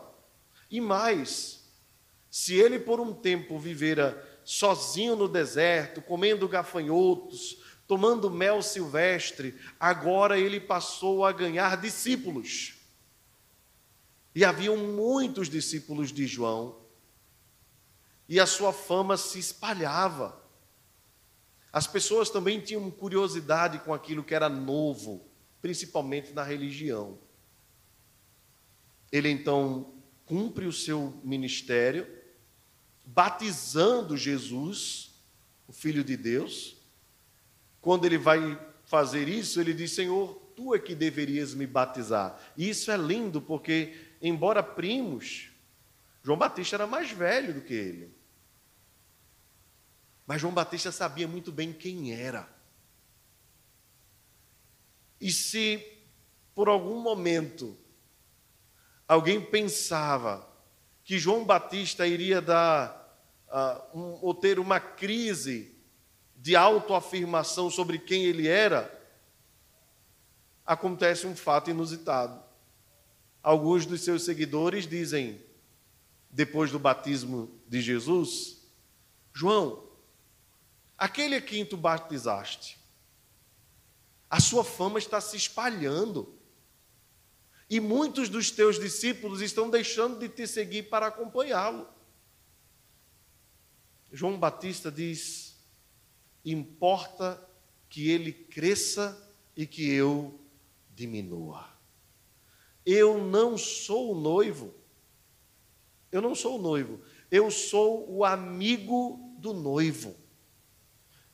E 0.70 0.80
mais, 0.80 1.64
se 2.30 2.54
ele 2.54 2.78
por 2.78 3.00
um 3.00 3.16
tempo 3.16 3.58
vivera 3.58 4.27
sozinho 4.48 5.14
no 5.14 5.28
deserto, 5.28 6.02
comendo 6.02 6.48
gafanhotos, 6.48 7.58
tomando 7.86 8.32
mel 8.32 8.62
silvestre, 8.62 9.54
agora 9.78 10.40
ele 10.40 10.58
passou 10.58 11.26
a 11.26 11.34
ganhar 11.34 11.76
discípulos. 11.76 12.76
E 14.34 14.46
haviam 14.46 14.78
muitos 14.78 15.50
discípulos 15.50 16.14
de 16.14 16.26
João, 16.26 16.80
e 18.30 18.40
a 18.40 18.46
sua 18.46 18.72
fama 18.72 19.18
se 19.18 19.38
espalhava. 19.38 20.42
As 21.74 21.86
pessoas 21.86 22.30
também 22.30 22.62
tinham 22.62 22.90
curiosidade 22.90 23.80
com 23.80 23.94
aquilo 23.94 24.24
que 24.24 24.34
era 24.34 24.48
novo, 24.48 25.28
principalmente 25.62 26.32
na 26.32 26.44
religião. 26.44 27.20
Ele 29.12 29.30
então 29.30 29.94
cumpre 30.26 30.66
o 30.66 30.72
seu 30.72 31.20
ministério, 31.22 32.17
batizando 33.08 34.18
Jesus, 34.18 35.12
o 35.66 35.72
Filho 35.72 36.04
de 36.04 36.18
Deus. 36.18 36.76
Quando 37.82 38.06
ele 38.06 38.18
vai 38.18 38.60
fazer 38.86 39.30
isso, 39.30 39.62
ele 39.62 39.74
diz: 39.74 39.92
Senhor, 39.92 40.36
tu 40.56 40.76
é 40.76 40.80
que 40.80 40.94
deverias 40.94 41.54
me 41.54 41.66
batizar. 41.66 42.38
E 42.58 42.70
isso 42.70 42.92
é 42.92 42.98
lindo, 42.98 43.42
porque, 43.42 43.96
embora 44.22 44.62
primos, 44.62 45.50
João 46.24 46.38
Batista 46.38 46.76
era 46.76 46.88
mais 46.88 47.12
velho 47.12 47.54
do 47.54 47.62
que 47.62 47.74
ele. 47.74 48.14
Mas 50.26 50.42
João 50.42 50.54
Batista 50.54 50.92
sabia 50.92 51.28
muito 51.28 51.52
bem 51.52 51.72
quem 51.72 52.14
era. 52.14 52.50
E 55.22 55.32
se 55.32 55.84
por 56.54 56.68
algum 56.68 57.00
momento 57.00 57.78
alguém 59.08 59.40
pensava 59.40 60.47
que 61.08 61.18
João 61.18 61.46
Batista 61.46 62.06
iria 62.06 62.42
dar 62.42 63.18
uh, 63.48 63.98
um, 63.98 64.20
ou 64.22 64.34
ter 64.34 64.60
uma 64.60 64.78
crise 64.78 65.74
de 66.36 66.54
autoafirmação 66.54 67.70
sobre 67.70 67.98
quem 67.98 68.26
ele 68.26 68.46
era, 68.46 68.94
acontece 70.66 71.26
um 71.26 71.34
fato 71.34 71.70
inusitado. 71.70 72.44
Alguns 73.42 73.86
dos 73.86 74.02
seus 74.02 74.24
seguidores 74.24 74.86
dizem, 74.86 75.42
depois 76.30 76.72
do 76.72 76.78
batismo 76.78 77.58
de 77.70 77.80
Jesus, 77.80 78.68
João, 79.34 79.88
aquele 80.98 81.36
a 81.36 81.42
quem 81.42 81.66
tu 81.66 81.78
batizaste, 81.78 82.78
a 84.30 84.42
sua 84.42 84.66
fama 84.66 85.00
está 85.00 85.22
se 85.22 85.38
espalhando. 85.38 86.37
E 87.70 87.80
muitos 87.80 88.30
dos 88.30 88.50
teus 88.50 88.80
discípulos 88.80 89.42
estão 89.42 89.70
deixando 89.70 90.20
de 90.20 90.30
te 90.30 90.48
seguir 90.48 90.84
para 90.84 91.08
acompanhá-lo. 91.08 91.88
João 94.12 94.40
Batista 94.40 94.92
diz: 94.92 95.58
importa 96.46 97.42
que 97.90 98.10
ele 98.10 98.32
cresça 98.32 99.18
e 99.56 99.66
que 99.66 99.90
eu 99.90 100.40
diminua. 100.96 101.68
Eu 102.86 103.18
não 103.22 103.58
sou 103.58 104.14
o 104.14 104.20
noivo. 104.20 104.74
Eu 106.10 106.22
não 106.22 106.34
sou 106.34 106.58
o 106.58 106.62
noivo. 106.62 107.02
Eu 107.30 107.52
sou 107.52 108.10
o 108.10 108.24
amigo 108.24 109.36
do 109.40 109.54
noivo. 109.54 110.16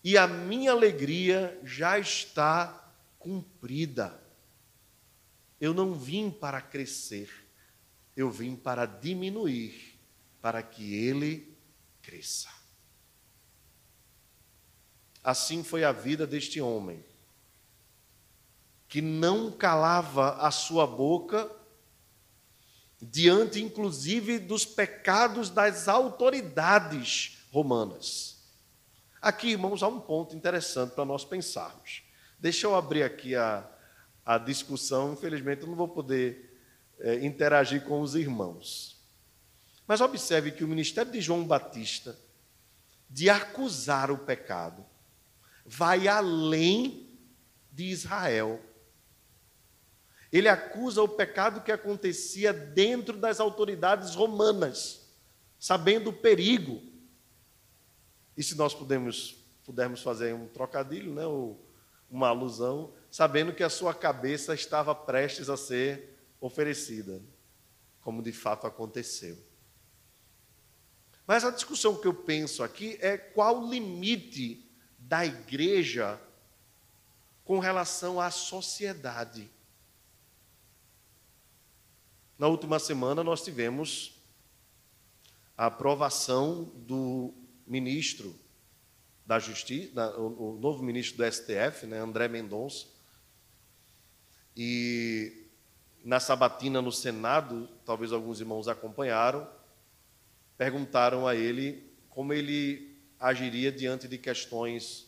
E 0.03 0.17
a 0.17 0.27
minha 0.27 0.71
alegria 0.71 1.59
já 1.63 1.99
está 1.99 2.91
cumprida. 3.19 4.22
Eu 5.63 5.73
não 5.73 5.93
vim 5.93 6.29
para 6.29 6.59
crescer, 6.61 7.29
eu 8.17 8.29
vim 8.29 8.53
para 8.53 8.85
diminuir, 8.85 9.97
para 10.41 10.61
que 10.61 10.93
ele 10.93 11.57
cresça. 12.01 12.49
Assim 15.23 15.63
foi 15.63 15.85
a 15.85 15.93
vida 15.93 16.27
deste 16.27 16.59
homem, 16.59 17.01
que 18.89 19.01
não 19.01 19.53
calava 19.53 20.33
a 20.45 20.51
sua 20.51 20.85
boca 20.85 21.49
diante, 23.01 23.63
inclusive, 23.63 24.39
dos 24.39 24.65
pecados 24.65 25.49
das 25.49 25.87
autoridades 25.87 27.37
romanas. 27.53 28.43
Aqui, 29.21 29.51
irmãos, 29.51 29.81
há 29.81 29.87
um 29.87 30.01
ponto 30.01 30.35
interessante 30.35 30.91
para 30.91 31.05
nós 31.05 31.23
pensarmos. 31.23 32.03
Deixa 32.37 32.67
eu 32.67 32.75
abrir 32.75 33.03
aqui 33.03 33.33
a, 33.33 33.72
a 34.25 34.37
discussão, 34.37 35.13
infelizmente 35.13 35.61
eu 35.61 35.67
não 35.67 35.75
vou 35.75 35.87
poder 35.87 36.57
é, 36.99 37.25
interagir 37.25 37.83
com 37.83 38.01
os 38.01 38.15
irmãos. 38.15 39.01
Mas 39.85 40.01
observe 40.01 40.51
que 40.51 40.63
o 40.63 40.67
ministério 40.67 41.11
de 41.11 41.19
João 41.19 41.45
Batista, 41.45 42.17
de 43.09 43.29
acusar 43.29 44.09
o 44.09 44.17
pecado, 44.17 44.85
vai 45.65 46.07
além 46.07 47.09
de 47.71 47.85
Israel. 47.85 48.61
Ele 50.31 50.47
acusa 50.47 51.01
o 51.01 51.07
pecado 51.07 51.61
que 51.61 51.71
acontecia 51.71 52.53
dentro 52.53 53.17
das 53.17 53.39
autoridades 53.39 54.15
romanas, 54.15 55.13
sabendo 55.59 56.09
o 56.09 56.13
perigo. 56.13 56.81
E 58.35 58.41
se 58.41 58.55
nós 58.55 58.73
pudermos, 58.73 59.35
pudermos 59.63 60.01
fazer 60.01 60.33
um 60.33 60.47
trocadilho, 60.47 61.13
né, 61.13 61.23
uma 62.09 62.29
alusão, 62.29 62.93
sabendo 63.13 63.53
que 63.53 63.61
a 63.61 63.69
sua 63.69 63.93
cabeça 63.93 64.55
estava 64.55 64.95
prestes 64.95 65.47
a 65.47 65.55
ser 65.55 66.17
oferecida, 66.41 67.21
como 68.01 68.23
de 68.23 68.31
fato 68.31 68.65
aconteceu. 68.65 69.37
Mas 71.27 71.45
a 71.45 71.51
discussão 71.51 72.01
que 72.01 72.07
eu 72.07 72.13
penso 72.15 72.63
aqui 72.63 72.97
é 72.99 73.15
qual 73.15 73.61
o 73.61 73.69
limite 73.69 74.67
da 74.97 75.23
igreja 75.23 76.19
com 77.45 77.59
relação 77.59 78.19
à 78.19 78.31
sociedade. 78.31 79.47
Na 82.35 82.47
última 82.47 82.79
semana, 82.79 83.23
nós 83.23 83.43
tivemos 83.43 84.19
a 85.55 85.67
aprovação 85.67 86.63
do 86.77 87.31
ministro 87.67 88.35
da 89.23 89.37
Justiça, 89.37 90.17
o 90.17 90.57
novo 90.59 90.81
ministro 90.81 91.17
do 91.17 91.31
STF, 91.31 91.85
né, 91.85 91.99
André 91.99 92.27
Mendonça. 92.27 92.91
E 94.55 95.49
na 96.03 96.19
sabatina 96.19 96.81
no 96.81 96.91
Senado, 96.91 97.67
talvez 97.85 98.11
alguns 98.11 98.39
irmãos 98.39 98.67
acompanharam, 98.67 99.49
perguntaram 100.57 101.27
a 101.27 101.35
ele 101.35 101.91
como 102.09 102.33
ele 102.33 102.97
agiria 103.19 103.71
diante 103.71 104.07
de 104.07 104.17
questões 104.17 105.07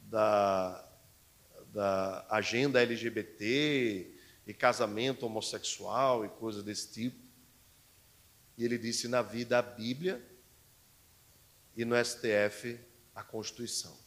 da, 0.00 0.84
da 1.72 2.26
agenda 2.28 2.82
LGBT 2.82 4.14
e 4.46 4.52
casamento 4.52 5.24
homossexual 5.24 6.24
e 6.24 6.28
coisas 6.28 6.64
desse 6.64 6.92
tipo. 6.92 7.24
E 8.58 8.64
ele 8.64 8.76
disse: 8.76 9.06
na 9.06 9.22
vida 9.22 9.58
a 9.58 9.62
Bíblia 9.62 10.20
e 11.76 11.84
no 11.84 11.94
STF 12.04 12.78
a 13.14 13.22
Constituição. 13.22 13.99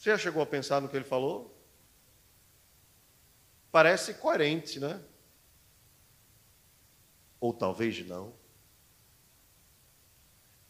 Você 0.00 0.08
já 0.08 0.16
chegou 0.16 0.42
a 0.42 0.46
pensar 0.46 0.80
no 0.80 0.88
que 0.88 0.96
ele 0.96 1.04
falou? 1.04 1.54
Parece 3.70 4.14
coerente, 4.14 4.80
né? 4.80 4.98
Ou 7.38 7.52
talvez 7.52 8.02
não. 8.06 8.32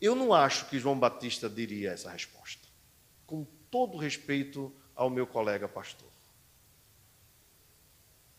Eu 0.00 0.16
não 0.16 0.34
acho 0.34 0.68
que 0.68 0.80
João 0.80 0.98
Batista 0.98 1.48
diria 1.48 1.92
essa 1.92 2.10
resposta. 2.10 2.66
Com 3.24 3.44
todo 3.70 3.96
respeito 3.96 4.74
ao 4.96 5.08
meu 5.08 5.28
colega 5.28 5.68
pastor. 5.68 6.10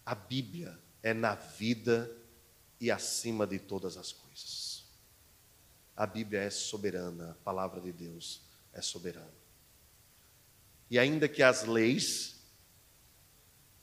A 0.05 0.13
Bíblia 0.13 0.77
é 1.01 1.13
na 1.13 1.35
vida 1.35 2.13
e 2.81 2.91
acima 2.91 3.47
de 3.47 3.59
todas 3.59 3.95
as 3.95 4.11
coisas. 4.11 4.83
A 5.95 6.05
Bíblia 6.05 6.41
é 6.41 6.49
soberana, 6.49 7.31
a 7.31 7.43
palavra 7.45 7.79
de 7.79 7.93
Deus 7.93 8.41
é 8.73 8.81
soberana. 8.81 9.40
E 10.91 10.99
ainda 10.99 11.29
que 11.29 11.41
as 11.41 11.63
leis 11.63 12.35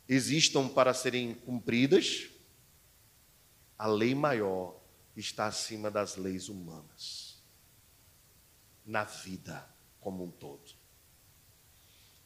existam 0.07 0.69
para 0.69 0.93
serem 0.93 1.33
cumpridas, 1.35 2.29
a 3.79 3.87
lei 3.87 4.15
maior 4.15 4.79
está 5.17 5.47
acima 5.47 5.91
das 5.91 6.17
leis 6.17 6.51
humanas, 6.51 7.43
na 8.85 9.05
vida 9.05 9.67
como 9.99 10.23
um 10.23 10.31
todo. 10.31 10.75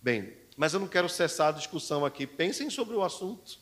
Bem, 0.01 0.37
mas 0.57 0.75
eu 0.75 0.81
não 0.81 0.89
quero 0.89 1.09
cessar 1.09 1.51
a 1.51 1.57
discussão 1.57 2.05
aqui. 2.05 2.27
Pensem 2.27 2.69
sobre 2.69 2.97
o 2.97 3.05
assunto. 3.05 3.61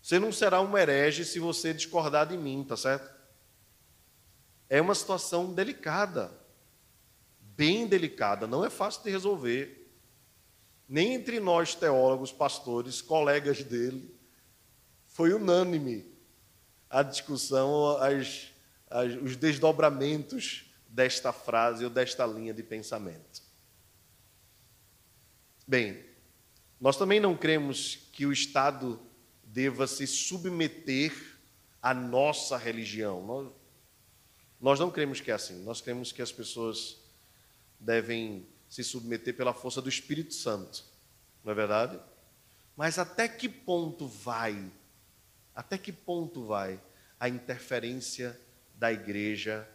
Você 0.00 0.18
não 0.18 0.32
será 0.32 0.62
um 0.62 0.78
herege 0.78 1.26
se 1.26 1.38
você 1.38 1.74
discordar 1.74 2.26
de 2.26 2.38
mim, 2.38 2.64
tá 2.64 2.74
certo? 2.74 3.14
É 4.66 4.80
uma 4.80 4.94
situação 4.94 5.52
delicada, 5.52 6.32
bem 7.56 7.86
delicada, 7.86 8.46
não 8.46 8.64
é 8.64 8.70
fácil 8.70 9.02
de 9.02 9.10
resolver. 9.10 9.90
Nem 10.88 11.14
entre 11.14 11.40
nós 11.40 11.74
teólogos, 11.74 12.30
pastores, 12.30 13.00
colegas 13.00 13.62
dele, 13.62 14.14
foi 15.06 15.32
unânime 15.32 16.06
a 16.88 17.02
discussão, 17.02 17.96
as, 17.98 18.52
as, 18.88 19.14
os 19.14 19.36
desdobramentos 19.36 20.70
desta 20.86 21.32
frase 21.32 21.84
ou 21.84 21.90
desta 21.90 22.24
linha 22.24 22.54
de 22.54 22.62
pensamento. 22.62 23.42
Bem, 25.66 26.04
nós 26.80 26.96
também 26.96 27.18
não 27.18 27.36
cremos 27.36 27.96
que 28.12 28.26
o 28.26 28.32
Estado 28.32 29.00
deva 29.42 29.86
se 29.86 30.06
submeter 30.06 31.12
à 31.82 31.92
nossa 31.92 32.56
religião. 32.56 33.24
Nós, 33.26 33.52
nós 34.60 34.80
não 34.80 34.90
cremos 34.90 35.20
que 35.20 35.30
é 35.30 35.34
assim. 35.34 35.62
Nós 35.64 35.80
cremos 35.80 36.12
que 36.12 36.22
as 36.22 36.30
pessoas 36.30 37.05
devem 37.78 38.46
se 38.68 38.82
submeter 38.82 39.36
pela 39.36 39.54
força 39.54 39.80
do 39.80 39.88
Espírito 39.88 40.34
Santo. 40.34 40.84
Não 41.44 41.52
é 41.52 41.54
verdade? 41.54 42.00
Mas 42.76 42.98
até 42.98 43.28
que 43.28 43.48
ponto 43.48 44.06
vai? 44.06 44.70
Até 45.54 45.78
que 45.78 45.92
ponto 45.92 46.44
vai 46.44 46.80
a 47.18 47.28
interferência 47.28 48.38
da 48.74 48.92
igreja, 48.92 49.66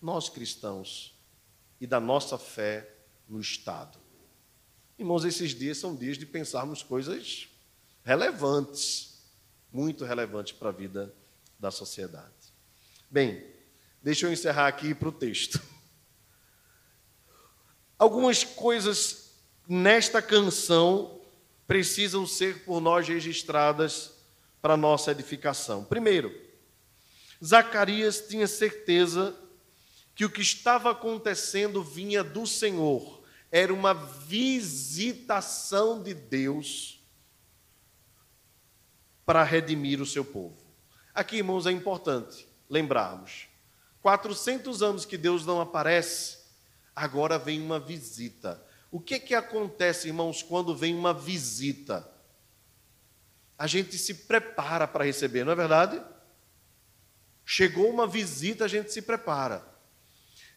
nós 0.00 0.28
cristãos, 0.28 1.14
e 1.80 1.86
da 1.86 2.00
nossa 2.00 2.38
fé 2.38 2.88
no 3.28 3.40
Estado? 3.40 3.98
Irmãos, 4.98 5.24
esses 5.24 5.54
dias 5.54 5.78
são 5.78 5.94
dias 5.94 6.16
de 6.16 6.26
pensarmos 6.26 6.82
coisas 6.82 7.48
relevantes, 8.04 9.22
muito 9.70 10.04
relevantes 10.04 10.52
para 10.52 10.70
a 10.70 10.72
vida 10.72 11.14
da 11.58 11.70
sociedade. 11.70 12.32
Bem, 13.10 13.44
deixa 14.02 14.26
eu 14.26 14.32
encerrar 14.32 14.66
aqui 14.66 14.94
para 14.94 15.08
o 15.08 15.12
texto. 15.12 15.60
Algumas 17.98 18.44
coisas 18.44 19.32
nesta 19.68 20.22
canção 20.22 21.20
precisam 21.66 22.26
ser 22.26 22.64
por 22.64 22.80
nós 22.80 23.08
registradas 23.08 24.12
para 24.62 24.76
nossa 24.76 25.10
edificação. 25.10 25.84
Primeiro, 25.84 26.32
Zacarias 27.44 28.24
tinha 28.28 28.46
certeza 28.46 29.36
que 30.14 30.24
o 30.24 30.30
que 30.30 30.40
estava 30.40 30.90
acontecendo 30.90 31.82
vinha 31.82 32.24
do 32.24 32.46
Senhor 32.46 33.18
era 33.50 33.72
uma 33.72 33.94
visitação 33.94 36.02
de 36.02 36.14
Deus 36.14 37.02
para 39.24 39.42
redimir 39.42 40.00
o 40.00 40.06
seu 40.06 40.24
povo. 40.24 40.56
Aqui, 41.14 41.36
irmãos, 41.36 41.66
é 41.66 41.70
importante 41.70 42.48
lembrarmos: 42.68 43.48
400 44.00 44.82
anos 44.82 45.04
que 45.04 45.16
Deus 45.16 45.44
não 45.44 45.60
aparece, 45.60 46.37
agora 47.04 47.38
vem 47.38 47.60
uma 47.60 47.78
visita. 47.78 48.62
O 48.90 49.00
que 49.00 49.18
que 49.18 49.34
acontece, 49.34 50.08
irmãos, 50.08 50.42
quando 50.42 50.74
vem 50.74 50.94
uma 50.94 51.12
visita? 51.12 52.08
A 53.58 53.66
gente 53.66 53.98
se 53.98 54.14
prepara 54.14 54.86
para 54.86 55.04
receber, 55.04 55.44
não 55.44 55.52
é 55.52 55.56
verdade? 55.56 56.02
Chegou 57.44 57.90
uma 57.90 58.06
visita, 58.06 58.64
a 58.64 58.68
gente 58.68 58.92
se 58.92 59.02
prepara. 59.02 59.66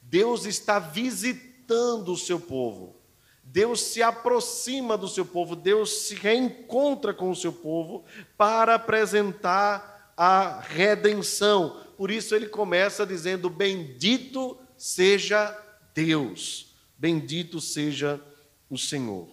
Deus 0.01 0.45
está 0.45 0.80
visitando 0.80 1.51
visitando 1.71 2.12
o 2.12 2.17
seu 2.17 2.39
povo. 2.39 2.97
Deus 3.43 3.82
se 3.82 4.04
aproxima 4.04 4.97
do 4.97 5.08
seu 5.08 5.25
povo, 5.25 5.56
Deus 5.56 6.04
se 6.04 6.15
reencontra 6.15 7.13
com 7.13 7.30
o 7.30 7.36
seu 7.36 7.51
povo 7.51 8.06
para 8.38 8.75
apresentar 8.75 10.13
a 10.15 10.60
redenção. 10.60 11.82
Por 11.97 12.12
isso 12.12 12.36
ele 12.36 12.47
começa 12.47 13.06
dizendo: 13.06 13.49
Bendito 13.49 14.58
seja 14.77 15.58
Deus, 15.93 16.73
bendito 16.97 17.60
seja 17.60 18.21
o 18.69 18.77
Senhor. 18.77 19.30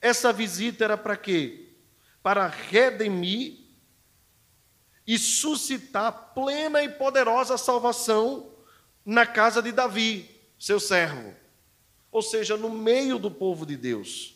Essa 0.00 0.32
visita 0.32 0.84
era 0.84 0.96
para 0.96 1.16
quê? 1.16 1.70
Para 2.22 2.46
redimir 2.46 3.58
e 5.06 5.18
suscitar 5.18 6.34
plena 6.34 6.82
e 6.82 6.88
poderosa 6.88 7.56
salvação 7.56 8.50
na 9.04 9.24
casa 9.24 9.62
de 9.62 9.72
Davi 9.72 10.28
seu 10.58 10.78
servo, 10.78 11.34
ou 12.12 12.20
seja, 12.20 12.56
no 12.56 12.68
meio 12.68 13.18
do 13.18 13.30
povo 13.30 13.64
de 13.64 13.76
Deus. 13.76 14.34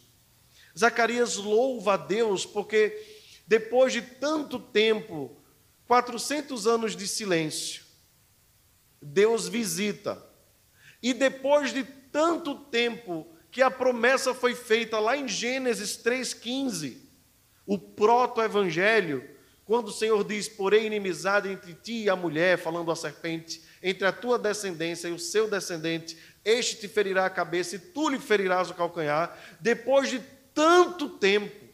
Zacarias 0.76 1.36
louva 1.36 1.94
a 1.94 1.96
Deus 1.96 2.46
porque 2.46 3.20
depois 3.46 3.92
de 3.92 4.00
tanto 4.00 4.58
tempo, 4.58 5.36
400 5.86 6.66
anos 6.66 6.96
de 6.96 7.06
silêncio, 7.06 7.82
Deus 9.00 9.48
visita. 9.48 10.31
E 11.02 11.12
depois 11.12 11.72
de 11.72 11.82
tanto 11.84 12.54
tempo 12.54 13.26
que 13.50 13.60
a 13.60 13.70
promessa 13.70 14.32
foi 14.32 14.54
feita 14.54 14.98
lá 14.98 15.16
em 15.16 15.26
Gênesis 15.26 15.96
3,15, 15.96 16.96
o 17.66 17.78
proto-evangelho, 17.78 19.28
quando 19.64 19.88
o 19.88 19.92
Senhor 19.92 20.22
diz: 20.24 20.48
Porém, 20.48 20.86
inimizade 20.86 21.48
entre 21.48 21.74
ti 21.74 22.04
e 22.04 22.10
a 22.10 22.16
mulher, 22.16 22.58
falando 22.58 22.90
a 22.90 22.96
serpente, 22.96 23.62
entre 23.82 24.06
a 24.06 24.12
tua 24.12 24.38
descendência 24.38 25.08
e 25.08 25.12
o 25.12 25.18
seu 25.18 25.50
descendente, 25.50 26.16
este 26.44 26.76
te 26.76 26.88
ferirá 26.88 27.26
a 27.26 27.30
cabeça 27.30 27.76
e 27.76 27.78
tu 27.78 28.08
lhe 28.08 28.18
ferirás 28.18 28.70
o 28.70 28.74
calcanhar. 28.74 29.36
Depois 29.60 30.08
de 30.08 30.20
tanto 30.54 31.08
tempo, 31.08 31.66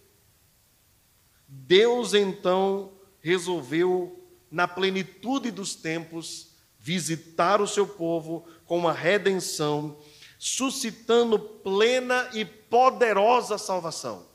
Deus 1.47 2.15
então 2.15 2.93
resolveu, 3.21 4.15
na 4.51 4.67
plenitude 4.67 5.51
dos 5.51 5.75
tempos, 5.75 6.48
visitar 6.89 7.61
o 7.61 7.67
seu 7.67 7.87
povo 7.87 8.49
com 8.65 8.79
uma 8.79 8.95
redenção, 8.95 9.99
suscitando 10.39 11.39
plena 11.39 12.31
e 12.33 12.47
poderosa 12.47 13.59
salvação. 13.59 14.27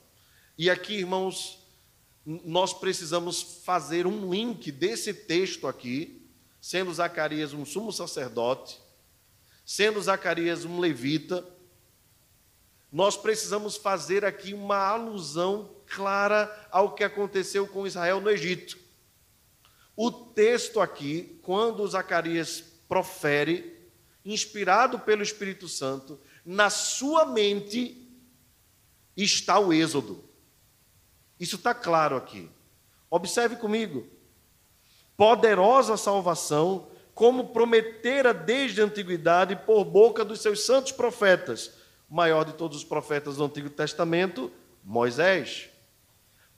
E 0.56 0.70
aqui, 0.70 0.98
irmãos, 0.98 1.66
nós 2.24 2.72
precisamos 2.72 3.42
fazer 3.66 4.06
um 4.06 4.32
link 4.32 4.72
desse 4.72 5.16
texto 5.16 5.68
aqui, 5.68 6.30
sendo 6.62 6.94
Zacarias 6.94 7.54
um 7.54 7.66
sumo 7.66 7.92
sacerdote, 7.92 8.80
sendo 9.66 10.00
Zacarias 10.00 10.64
um 10.64 10.80
levita, 10.80 11.44
nós 12.92 13.18
precisamos 13.18 13.76
fazer 13.76 14.24
aqui 14.24 14.54
uma 14.54 14.78
alusão 14.78 15.72
clara 15.88 16.68
ao 16.70 16.94
que 16.94 17.04
aconteceu 17.04 17.68
com 17.68 17.88
Israel 17.88 18.22
no 18.22 18.30
Egito. 18.30 18.83
O 19.96 20.12
texto 20.12 20.80
aqui, 20.80 21.40
quando 21.44 21.88
Zacarias 21.88 22.64
profere, 22.88 23.90
inspirado 24.26 25.00
pelo 25.00 25.22
Espírito 25.22 25.68
Santo, 25.68 26.20
na 26.46 26.70
sua 26.70 27.26
mente 27.26 28.08
está 29.16 29.60
o 29.60 29.72
Êxodo. 29.72 30.24
Isso 31.40 31.56
está 31.58 31.74
claro 31.74 32.16
aqui. 32.16 32.50
Observe 33.10 33.56
comigo. 33.58 34.08
Poderosa 35.16 35.98
salvação, 35.98 36.88
como 37.14 37.50
prometera 37.50 38.34
desde 38.34 38.82
a 38.82 38.86
antiguidade 38.86 39.56
por 39.56 39.86
boca 39.86 40.26
dos 40.26 40.42
seus 40.42 40.66
santos 40.66 40.92
profetas, 40.92 41.74
o 42.10 42.16
maior 42.16 42.44
de 42.44 42.54
todos 42.54 42.78
os 42.78 42.84
profetas 42.84 43.38
do 43.38 43.46
Antigo 43.46 43.70
Testamento, 43.70 44.52
Moisés. 44.84 45.70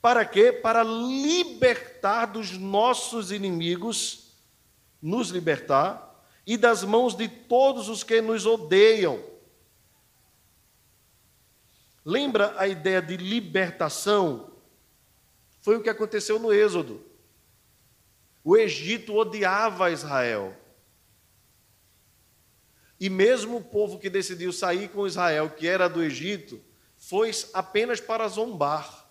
Para 0.06 0.24
quê? 0.24 0.52
Para 0.52 0.84
libertar 0.84 2.28
dos 2.28 2.52
nossos 2.60 3.32
inimigos, 3.32 4.36
nos 5.02 5.30
libertar, 5.30 6.24
e 6.46 6.58
das 6.58 6.84
mãos 6.84 7.16
de 7.16 7.28
todos 7.28 7.90
os 7.90 8.04
que 8.04 8.22
nos 8.22 8.46
odeiam. 8.46 9.20
Lembra 12.06 12.54
a 12.56 12.68
ideia 12.68 13.02
de 13.02 13.18
libertação? 13.18 14.52
Foi 15.60 15.76
o 15.76 15.82
que 15.82 15.90
aconteceu 15.90 16.38
no 16.38 16.54
Êxodo. 16.54 17.04
O 18.44 18.56
Egito 18.56 19.16
odiava 19.16 19.90
Israel. 19.90 20.56
E 23.00 23.10
mesmo 23.10 23.58
o 23.58 23.64
povo 23.64 23.98
que 23.98 24.12
decidiu 24.12 24.54
sair 24.54 24.88
com 24.88 25.08
Israel, 25.08 25.50
que 25.50 25.68
era 25.68 25.90
do 25.90 26.04
Egito, 26.04 26.62
foi 26.96 27.32
apenas 27.56 28.00
para 28.00 28.28
zombar 28.28 29.05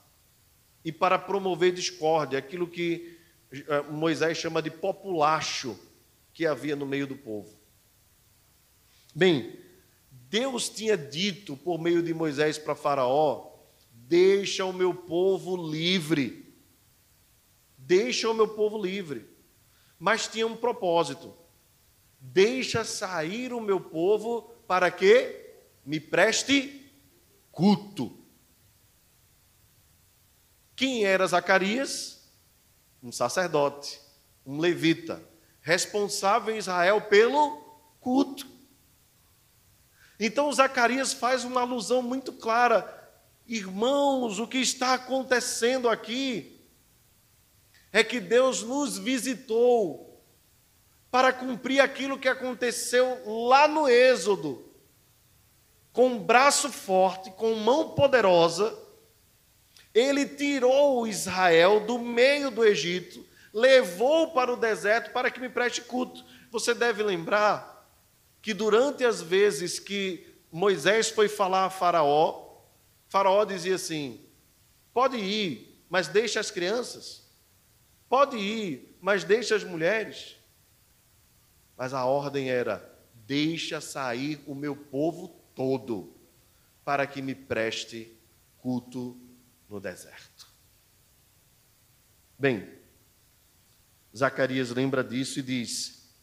e 0.85 0.92
para 0.92 1.18
promover 1.18 1.73
discórdia, 1.73 2.38
aquilo 2.38 2.66
que 2.66 3.18
eh, 3.51 3.83
Moisés 3.90 4.37
chama 4.37 4.61
de 4.61 4.70
populacho 4.70 5.79
que 6.33 6.47
havia 6.47 6.77
no 6.77 6.85
meio 6.85 7.07
do 7.07 7.16
povo. 7.16 7.59
Bem, 9.14 9.59
Deus 10.11 10.68
tinha 10.68 10.97
dito 10.97 11.57
por 11.57 11.81
meio 11.81 12.03
de 12.03 12.12
Moisés 12.12 12.59
para 12.59 12.75
Faraó: 12.75 13.53
Deixa 13.90 14.64
o 14.64 14.73
meu 14.73 14.92
povo 14.92 15.57
livre 15.57 16.44
deixa 17.87 18.31
o 18.31 18.35
meu 18.35 18.49
povo 18.49 18.83
livre. 18.83 19.29
Mas 19.99 20.27
tinha 20.27 20.47
um 20.47 20.57
propósito: 20.57 21.35
deixa 22.18 22.85
sair 22.85 23.53
o 23.53 23.61
meu 23.61 23.81
povo 23.81 24.42
para 24.66 24.90
que 24.90 25.55
me 25.85 26.01
preste 26.01 26.90
culto. 27.53 28.24
Quem 30.77 31.05
era 31.05 31.27
Zacarias? 31.27 32.23
Um 33.03 33.13
sacerdote, 33.13 34.01
um 34.45 34.59
levita, 34.59 35.23
responsável 35.61 36.55
em 36.55 36.59
Israel 36.59 37.01
pelo 37.03 37.57
culto. 38.01 38.47
Então 40.19 40.53
Zacarias 40.53 41.13
faz 41.13 41.45
uma 41.45 41.61
alusão 41.61 42.03
muito 42.03 42.33
clara. 42.33 43.03
Irmãos, 43.47 44.39
o 44.39 44.47
que 44.47 44.59
está 44.59 44.95
acontecendo 44.95 45.89
aqui 45.89 46.61
é 47.93 48.03
que 48.03 48.21
Deus 48.21 48.63
nos 48.63 48.99
visitou 48.99 50.21
para 51.11 51.33
cumprir 51.33 51.81
aquilo 51.81 52.19
que 52.19 52.29
aconteceu 52.29 53.23
lá 53.47 53.69
no 53.69 53.89
Êxodo. 53.89 54.69
Com 55.93 56.09
um 56.09 56.19
braço 56.19 56.73
forte, 56.73 57.31
com 57.31 57.55
mão 57.55 57.91
poderosa, 57.91 58.77
ele 59.94 60.26
tirou 60.26 61.07
Israel 61.07 61.78
do 61.80 61.98
meio 61.98 62.50
do 62.50 62.64
Egito, 62.64 63.24
levou 63.52 64.33
para 64.33 64.52
o 64.52 64.57
deserto 64.57 65.12
para 65.12 65.30
que 65.30 65.40
me 65.40 65.48
preste 65.48 65.83
culto. 65.83 66.24
Você 66.50 66.74
deve 66.74 67.02
lembrar 67.02 67.88
que 68.42 68.52
durante 68.52 69.04
as 69.04 69.22
vezes 69.22 69.78
que 69.78 70.35
Moisés 70.50 71.09
foi 71.09 71.28
falar 71.28 71.66
a 71.66 71.70
Faraó, 71.70 72.59
Faraó 73.09 73.44
dizia 73.44 73.76
assim: 73.76 74.20
pode 74.92 75.16
ir, 75.16 75.80
mas 75.88 76.09
deixe 76.09 76.38
as 76.38 76.50
crianças. 76.50 77.22
Pode 78.09 78.37
ir, 78.37 78.96
mas 79.00 79.22
deixa 79.22 79.54
as 79.54 79.62
mulheres. 79.62 80.37
Mas 81.76 81.94
a 81.94 82.04
ordem 82.04 82.50
era: 82.50 82.92
deixa 83.26 83.80
sair 83.80 84.40
o 84.46 84.54
meu 84.54 84.74
povo 84.74 85.28
todo, 85.54 86.12
para 86.85 87.07
que 87.07 87.22
me 87.22 87.35
preste 87.35 88.12
culto 88.59 89.16
no 89.75 89.81
deserto. 89.81 90.47
Bem, 92.39 92.69
Zacarias 94.17 94.71
lembra 94.71 95.03
disso 95.03 95.41
e 95.41 95.43
diz: 95.43 96.15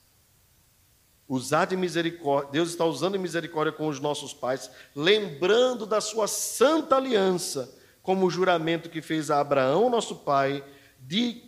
usar 1.28 1.66
de 1.66 1.76
misericórdia, 1.76 2.50
Deus 2.54 2.70
está 2.70 2.86
usando 2.86 3.20
misericórdia 3.20 3.74
com 3.74 3.88
os 3.88 4.00
nossos 4.00 4.34
pais, 4.34 4.72
lembrando 4.96 5.86
da 5.86 6.00
sua 6.00 6.30
santa 6.30 6.96
aliança, 6.96 7.78
como 8.02 8.26
o 8.26 8.30
juramento 8.30 8.90
que 8.90 9.02
fez 9.02 9.30
a 9.30 9.42
Abraão, 9.42 9.90
nosso 9.90 10.16
pai, 10.20 10.64
de 10.98 11.44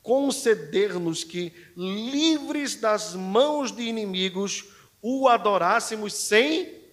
conceder-nos 0.00 1.24
que, 1.24 1.52
livres 1.76 2.76
das 2.76 3.14
mãos 3.14 3.72
de 3.72 3.82
inimigos, 3.82 4.64
o 5.02 5.26
adorássemos 5.26 6.14
sem 6.14 6.84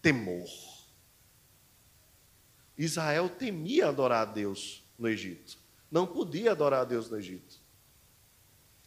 temor. 0.00 0.67
Israel 2.78 3.28
temia 3.28 3.88
adorar 3.88 4.28
a 4.28 4.30
Deus 4.30 4.84
no 4.98 5.08
Egito. 5.08 5.58
Não 5.90 6.06
podia 6.06 6.52
adorar 6.52 6.82
a 6.82 6.84
Deus 6.84 7.10
no 7.10 7.18
Egito. 7.18 7.60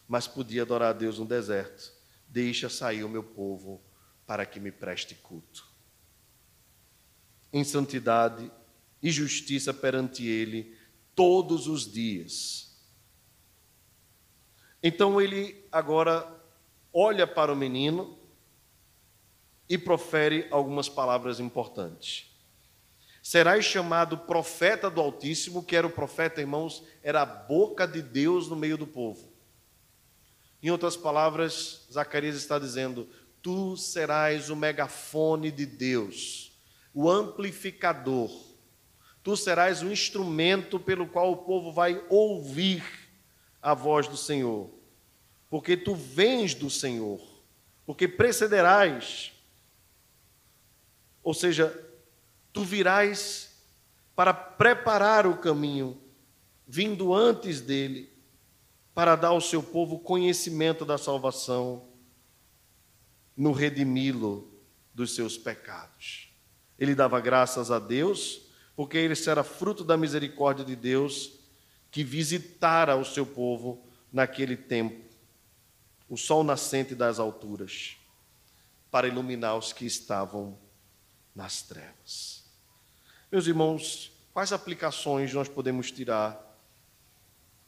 Mas 0.08 0.27
podia 0.27 0.62
adorar 0.62 0.89
a 0.89 0.97
Deus 0.97 1.19
no 1.19 1.25
deserto. 1.25 1.93
Deixa 2.27 2.69
sair 2.69 3.04
o 3.04 3.10
meu 3.10 3.23
povo 3.23 3.82
para 4.25 4.45
que 4.45 4.60
me 4.60 4.71
preste 4.71 5.15
culto. 5.15 5.67
Em 7.51 7.63
santidade 7.63 8.49
e 9.04 9.12
justiça 9.12 9.73
perante 9.73 10.25
Ele 10.25 10.77
todos 11.13 11.67
os 11.67 11.91
dias 11.91 12.71
então 14.84 15.21
ele 15.21 15.63
agora 15.71 16.27
olha 16.91 17.27
para 17.27 17.54
o 17.54 17.56
menino 17.56 18.17
e 19.69 19.77
profere 19.77 20.47
algumas 20.49 20.89
palavras 20.89 21.39
importantes. 21.39 22.31
Serás 23.22 23.66
chamado 23.66 24.18
profeta 24.18 24.90
do 24.90 25.00
Altíssimo, 25.00 25.64
que 25.64 25.76
era 25.76 25.86
o 25.86 25.92
profeta, 25.92 26.42
irmãos, 26.42 26.84
era 27.04 27.22
a 27.22 27.26
boca 27.26 27.88
de 27.88 28.02
Deus 28.02 28.48
no 28.48 28.56
meio 28.56 28.78
do 28.78 28.88
povo. 28.88 29.32
Em 30.62 30.72
outras 30.72 30.98
palavras, 30.98 31.86
Zacarias 31.92 32.36
está 32.36 32.58
dizendo: 32.58 33.08
Tu 33.42 33.78
serás 33.78 34.50
o 34.50 34.56
megafone 34.56 35.52
de 35.52 35.65
Deus, 35.65 36.60
o 36.94 37.10
amplificador. 37.10 38.32
Tu 39.24 39.38
serás 39.38 39.84
o 39.84 39.92
instrumento 39.92 40.80
pelo 40.80 41.08
qual 41.08 41.32
o 41.32 41.38
povo 41.38 41.72
vai 41.72 42.04
ouvir 42.10 42.84
a 43.62 43.76
voz 43.76 44.08
do 44.08 44.17
Senhor, 44.17 44.72
porque 45.48 45.78
tu 45.78 45.94
vens 45.94 46.56
do 46.56 46.72
Senhor, 46.72 47.22
porque 47.86 48.08
precederás, 48.08 49.32
ou 51.22 51.36
seja, 51.36 51.90
tu 52.54 52.63
virás 52.63 53.52
para 54.15 54.33
preparar 54.33 55.25
o 55.25 55.37
caminho, 55.37 55.99
vindo 56.67 57.13
antes 57.13 57.62
dele, 57.62 58.12
para 58.93 59.15
dar 59.15 59.29
ao 59.29 59.41
seu 59.41 59.63
povo 59.63 59.99
conhecimento 59.99 60.85
da 60.85 60.97
salvação, 60.97 61.87
no 63.35 63.52
redimi-lo 63.52 64.52
dos 64.93 65.15
seus 65.15 65.37
pecados. 65.37 66.29
Ele 66.77 66.93
dava 66.93 67.19
graças 67.19 67.71
a 67.71 67.79
Deus, 67.79 68.41
porque 68.75 68.97
ele 68.97 69.13
era 69.27 69.43
fruto 69.43 69.83
da 69.83 69.95
misericórdia 69.95 70.65
de 70.65 70.75
Deus 70.75 71.39
que 71.89 72.04
visitara 72.04 72.95
o 72.95 73.06
seu 73.06 73.25
povo 73.25 73.85
naquele 74.12 74.58
tempo. 74.58 75.10
o 76.10 76.17
sol 76.17 76.43
nascente 76.43 76.93
das 76.93 77.19
alturas, 77.19 77.95
para 78.91 79.08
iluminar 79.08 79.58
os 79.58 79.71
que 79.71 79.85
estavam 79.85 80.60
nas 81.33 81.62
trevas. 81.62 82.40
Meus 83.32 83.48
irmãos, 83.48 84.12
quais 84.34 84.52
aplicações 84.52 85.34
nós 85.34 85.48
podemos 85.48 85.90
tirar 85.90 86.38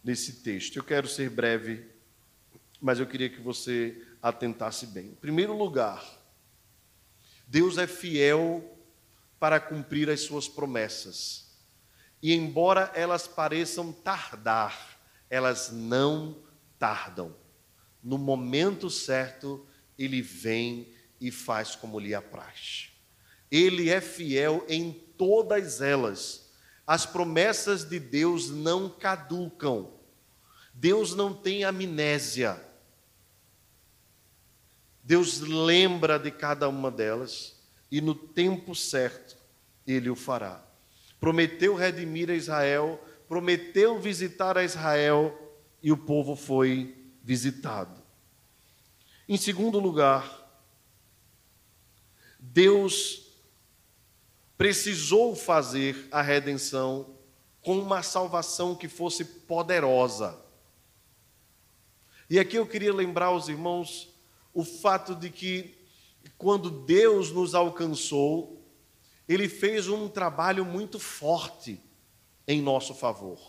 desse 0.04 0.44
texto? 0.44 0.76
Eu 0.76 0.84
quero 0.84 1.08
ser 1.08 1.30
breve, 1.30 1.90
mas 2.82 3.00
eu 3.00 3.08
queria 3.08 3.30
que 3.30 3.40
você 3.40 4.06
atentasse 4.22 4.86
bem. 4.86 5.06
Em 5.06 5.16
primeiro 5.16 5.58
lugar, 5.58 6.04
Deus 7.48 7.78
é 7.78 7.88
fiel 7.88 8.78
para 9.40 9.58
cumprir 9.58 10.10
as 10.10 10.20
suas 10.20 10.50
promessas. 10.50 11.56
E 12.22 12.34
embora 12.34 12.92
elas 12.94 13.26
pareçam 13.26 13.94
tardar, 13.94 15.00
elas 15.30 15.72
não 15.72 16.44
tardam. 16.78 17.34
No 18.04 18.18
momento 18.18 18.90
certo, 18.90 19.66
ele 19.98 20.22
vem 20.22 20.94
e 21.22 21.32
faz 21.32 21.74
como 21.74 22.02
lhe 22.02 22.14
apraz. 22.14 22.93
Ele 23.54 23.92
é 23.92 24.02
fiel 24.02 24.66
em 24.68 24.92
todas 25.16 25.80
elas. 25.80 26.50
As 26.88 27.06
promessas 27.06 27.88
de 27.88 28.00
Deus 28.00 28.50
não 28.50 28.90
caducam. 28.90 29.94
Deus 30.74 31.14
não 31.14 31.32
tem 31.32 31.64
amnésia. 31.64 32.60
Deus 35.04 35.40
lembra 35.40 36.18
de 36.18 36.32
cada 36.32 36.68
uma 36.68 36.90
delas 36.90 37.62
e 37.92 38.02
no 38.02 38.16
tempo 38.16 38.74
certo 38.74 39.38
ele 39.86 40.10
o 40.10 40.16
fará. 40.16 40.66
Prometeu 41.20 41.76
redimir 41.76 42.32
a 42.32 42.34
Israel, 42.34 43.00
prometeu 43.28 44.00
visitar 44.00 44.58
a 44.58 44.64
Israel 44.64 45.32
e 45.80 45.92
o 45.92 45.98
povo 45.98 46.36
foi 46.36 47.14
visitado. 47.22 48.02
Em 49.30 49.38
segundo 49.38 49.78
lugar, 49.78 50.42
Deus 52.40 53.23
precisou 54.58 55.36
fazer 55.36 56.08
a 56.12 56.22
redenção 56.22 57.18
com 57.62 57.78
uma 57.80 58.04
salvação 58.04 58.76
que 58.76 58.88
fosse 58.88 59.24
poderosa. 59.24 60.40
E 62.30 62.40
aqui 62.40 62.58
eu 62.58 62.68
queria 62.68 62.94
lembrar 62.94 63.28
aos 63.28 63.48
irmãos 63.48 64.10
o 64.54 64.64
fato 64.64 65.16
de 65.16 65.30
que 65.30 65.76
quando 66.38 66.70
Deus 66.70 67.32
nos 67.32 67.56
alcançou, 67.56 68.62
ele 69.28 69.48
fez 69.48 69.88
um 69.88 70.08
trabalho 70.08 70.66
muito 70.66 71.00
forte 71.00 71.82
em 72.48 72.62
nosso 72.62 72.94
favor. 72.94 73.40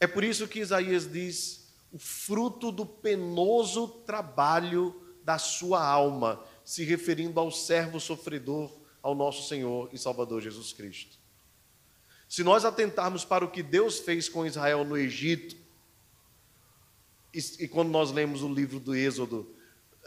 É 0.00 0.06
por 0.06 0.22
isso 0.22 0.46
que 0.46 0.60
Isaías 0.60 1.10
diz: 1.10 1.72
o 1.92 1.98
fruto 1.98 2.70
do 2.70 2.86
penoso 2.86 3.88
trabalho 4.06 5.02
da 5.24 5.38
sua 5.38 5.84
alma, 5.84 6.42
se 6.64 6.84
referindo 6.84 7.38
ao 7.40 7.50
servo 7.50 7.98
sofredor, 8.00 8.70
ao 9.08 9.14
nosso 9.14 9.48
Senhor 9.48 9.88
e 9.92 9.98
Salvador 9.98 10.42
Jesus 10.42 10.72
Cristo. 10.72 11.18
Se 12.28 12.44
nós 12.44 12.64
atentarmos 12.64 13.24
para 13.24 13.44
o 13.44 13.50
que 13.50 13.62
Deus 13.62 13.98
fez 13.98 14.28
com 14.28 14.44
Israel 14.44 14.84
no 14.84 14.96
Egito, 14.96 15.56
e, 17.32 17.38
e 17.60 17.68
quando 17.68 17.88
nós 17.88 18.10
lemos 18.10 18.42
o 18.42 18.52
livro 18.52 18.78
do 18.78 18.94
Êxodo, 18.94 19.54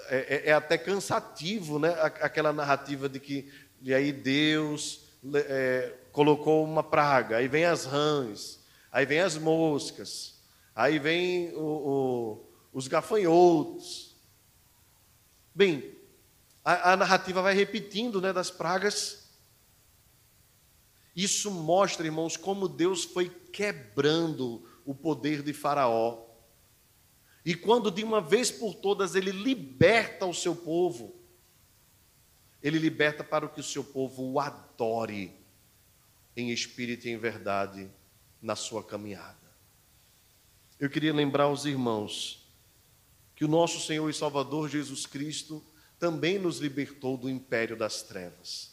é, 0.07 0.17
é, 0.17 0.49
é 0.49 0.53
até 0.53 0.77
cansativo, 0.77 1.79
né? 1.79 1.89
Aquela 1.99 2.53
narrativa 2.53 3.09
de 3.09 3.19
que 3.19 3.51
e 3.81 3.93
aí 3.93 4.11
Deus 4.11 5.07
é, 5.33 5.95
colocou 6.11 6.63
uma 6.63 6.83
praga, 6.83 7.37
aí 7.37 7.47
vem 7.47 7.65
as 7.65 7.85
rãs, 7.85 8.59
aí 8.91 9.05
vem 9.07 9.19
as 9.19 9.35
moscas, 9.35 10.39
aí 10.75 10.99
vem 10.99 11.51
o, 11.55 11.59
o, 11.59 12.49
os 12.71 12.87
gafanhotos. 12.87 14.15
Bem, 15.55 15.95
a, 16.63 16.93
a, 16.93 16.97
narrativa 16.97 17.41
vai 17.41 17.53
repetindo 17.53 18.21
né, 18.21 18.31
das 18.31 18.51
pragas. 18.51 19.29
Isso 21.15 21.51
mostra, 21.51 22.05
irmãos, 22.05 22.37
como 22.37 22.67
Deus 22.67 23.03
foi 23.03 23.29
quebrando 23.29 24.67
o 24.85 24.93
poder 24.93 25.41
de 25.41 25.53
Faraó. 25.53 26.25
E 27.43 27.55
quando 27.55 27.89
de 27.89 28.03
uma 28.03 28.21
vez 28.21 28.51
por 28.51 28.75
todas 28.75 29.15
ele 29.15 29.31
liberta 29.31 30.25
o 30.25 30.33
seu 30.33 30.55
povo, 30.55 31.15
ele 32.61 32.77
liberta 32.77 33.23
para 33.23 33.47
que 33.47 33.59
o 33.59 33.63
seu 33.63 33.83
povo 33.83 34.31
o 34.31 34.39
adore 34.39 35.33
em 36.35 36.51
espírito 36.51 37.07
e 37.07 37.11
em 37.11 37.17
verdade 37.17 37.89
na 38.41 38.55
sua 38.55 38.83
caminhada. 38.83 39.37
Eu 40.79 40.89
queria 40.89 41.13
lembrar 41.13 41.45
aos 41.45 41.65
irmãos 41.65 42.47
que 43.35 43.43
o 43.43 43.47
nosso 43.47 43.79
Senhor 43.79 44.07
e 44.09 44.13
Salvador 44.13 44.69
Jesus 44.69 45.07
Cristo 45.07 45.63
também 46.01 46.39
nos 46.39 46.57
libertou 46.57 47.15
do 47.15 47.29
império 47.29 47.77
das 47.77 48.01
trevas 48.01 48.71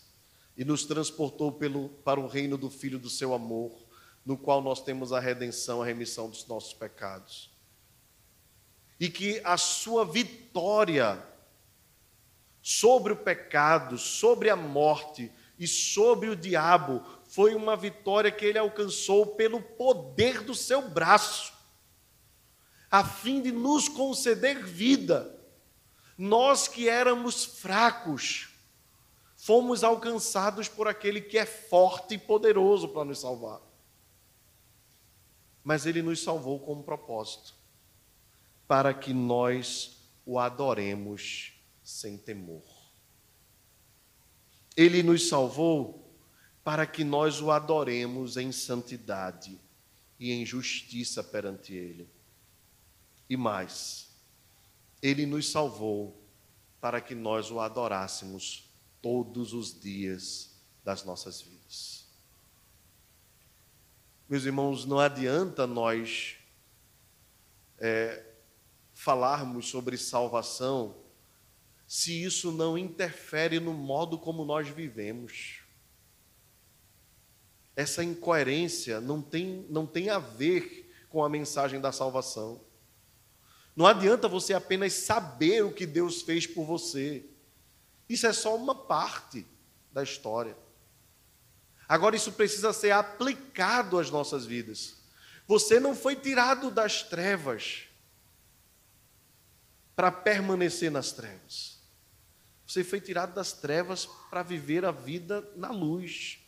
e 0.57 0.65
nos 0.65 0.87
transportou 0.87 1.53
pelo, 1.53 1.91
para 2.03 2.19
o 2.19 2.27
reino 2.27 2.57
do 2.57 2.71
Filho 2.71 2.99
do 2.99 3.11
seu 3.11 3.35
amor, 3.35 3.87
no 4.25 4.35
qual 4.35 4.63
nós 4.63 4.83
temos 4.83 5.13
a 5.13 5.21
redenção, 5.21 5.83
a 5.83 5.85
remissão 5.85 6.31
dos 6.31 6.47
nossos 6.47 6.73
pecados. 6.73 7.51
E 8.99 9.11
que 9.11 9.43
a 9.45 9.59
sua 9.59 10.07
vitória 10.07 11.23
sobre 12.63 13.13
o 13.13 13.17
pecado, 13.17 13.99
sobre 13.99 14.49
a 14.49 14.57
morte 14.57 15.31
e 15.59 15.67
sobre 15.67 16.31
o 16.31 16.37
diabo 16.37 17.05
foi 17.25 17.55
uma 17.55 17.77
vitória 17.77 18.33
que 18.33 18.47
ele 18.47 18.59
alcançou 18.59 19.27
pelo 19.37 19.61
poder 19.61 20.43
do 20.43 20.55
seu 20.55 20.89
braço, 20.89 21.53
a 22.91 23.05
fim 23.05 23.43
de 23.43 23.53
nos 23.53 23.87
conceder 23.87 24.65
vida 24.65 25.38
nós 26.19 26.67
que 26.67 26.89
éramos 26.89 27.45
fracos, 27.45 28.49
fomos 29.37 29.85
alcançados 29.85 30.69
por 30.69 30.89
aquele 30.89 31.21
que 31.21 31.39
é 31.39 31.47
forte 31.47 32.17
e 32.17 32.19
poderoso 32.19 32.89
para 32.89 33.05
nos 33.05 33.21
salvar. 33.21 33.61
Mas 35.63 35.87
ele 35.87 36.03
nos 36.03 36.21
salvou 36.21 36.59
com 36.59 36.75
um 36.75 36.83
propósito: 36.83 37.55
para 38.67 38.93
que 38.93 39.15
nós 39.15 39.97
o 40.27 40.41
adoremos 40.41 41.53
sem 41.85 42.19
temor. 42.19 42.65
Ele 44.77 45.03
nos 45.03 45.29
salvou 45.29 46.13
para 46.65 46.87
que 46.87 47.03
nós 47.03 47.41
o 47.41 47.51
adoremos 47.51 48.37
em 48.37 48.53
santidade 48.53 49.59
e 50.19 50.33
em 50.33 50.45
justiça 50.45 51.23
perante 51.23 51.73
Ele. 51.73 52.09
E 53.29 53.37
mais, 53.37 54.08
ele 55.03 55.27
nos 55.27 55.51
salvou 55.51 56.21
para 56.81 57.01
que 57.01 57.15
nós 57.15 57.51
o 57.51 57.61
adorássemos 57.61 58.71
todos 59.01 59.53
os 59.53 59.79
dias 59.79 60.51
das 60.85 61.05
nossas 61.05 61.41
vidas. 61.41 62.07
Meus 64.29 64.45
irmãos, 64.45 64.85
não 64.85 64.99
adianta 64.99 65.67
nós 65.67 66.37
é, 67.79 68.25
falarmos 68.93 69.69
sobre 69.69 69.97
salvação 69.97 70.97
se 71.87 72.23
isso 72.23 72.53
não 72.53 72.77
interfere 72.77 73.59
no 73.59 73.73
modo 73.73 74.19
como 74.19 74.45
nós 74.45 74.69
vivemos. 74.69 75.63
Essa 77.75 78.05
incoerência 78.05 79.01
não 79.01 79.23
tem, 79.23 79.65
não 79.71 79.87
tem 79.87 80.11
a 80.11 80.19
ver 80.19 80.93
com 81.09 81.25
a 81.25 81.29
mensagem 81.29 81.81
da 81.81 81.91
salvação. 81.91 82.61
Não 83.79 83.87
adianta 83.87 84.27
você 84.27 84.55
apenas 84.55 84.93
saber 84.93 85.65
o 85.65 85.73
que 85.73 85.87
Deus 85.87 86.23
fez 86.23 86.49
por 86.49 86.65
você. 86.65 87.25
Isso 88.09 88.27
é 88.27 88.33
só 88.33 88.57
uma 88.57 88.75
parte 88.75 89.47
da 89.93 90.03
história. 90.03 90.59
Agora, 91.89 92.17
isso 92.17 92.33
precisa 92.33 92.73
ser 92.73 92.91
aplicado 92.91 93.97
às 94.01 94.11
nossas 94.11 94.45
vidas. 94.45 94.97
Você 95.47 95.79
não 95.79 95.95
foi 95.95 96.17
tirado 96.17 96.73
das 96.73 97.05
trevas 97.05 97.85
para 99.95 100.11
permanecer 100.11 100.91
nas 100.91 101.13
trevas. 101.13 101.79
Você 102.67 102.83
foi 102.83 103.01
tirado 103.01 103.33
das 103.33 103.53
trevas 103.53 104.07
para 104.29 104.43
viver 104.43 104.85
a 104.85 104.91
vida 104.91 105.49
na 105.55 105.71
luz. 105.71 106.41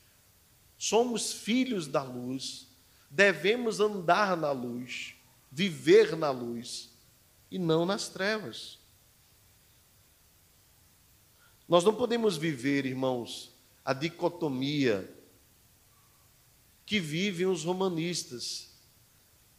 Somos 0.76 1.32
filhos 1.32 1.86
da 1.86 2.02
luz, 2.02 2.66
devemos 3.08 3.78
andar 3.78 4.36
na 4.36 4.50
luz, 4.50 5.14
viver 5.52 6.16
na 6.16 6.32
luz 6.32 6.89
e 7.50 7.58
não 7.58 7.84
nas 7.84 8.08
trevas. 8.08 8.78
Nós 11.68 11.84
não 11.84 11.94
podemos 11.94 12.36
viver, 12.36 12.86
irmãos, 12.86 13.54
a 13.84 13.92
dicotomia 13.92 15.08
que 16.84 16.98
vivem 16.98 17.46
os 17.46 17.64
romanistas 17.64 18.70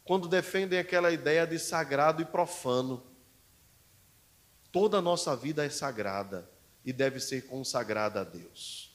quando 0.04 0.28
defendem 0.28 0.78
aquela 0.78 1.10
ideia 1.10 1.46
de 1.46 1.58
sagrado 1.58 2.20
e 2.20 2.24
profano. 2.24 3.02
Toda 4.70 4.98
a 4.98 5.02
nossa 5.02 5.36
vida 5.36 5.64
é 5.64 5.70
sagrada 5.70 6.50
e 6.84 6.92
deve 6.92 7.20
ser 7.20 7.46
consagrada 7.46 8.20
a 8.20 8.24
Deus. 8.24 8.94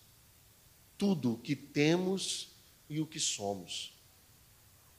Tudo 0.98 1.34
o 1.34 1.38
que 1.38 1.56
temos 1.56 2.56
e 2.90 3.00
o 3.00 3.08
que 3.08 3.20
somos. 3.20 4.00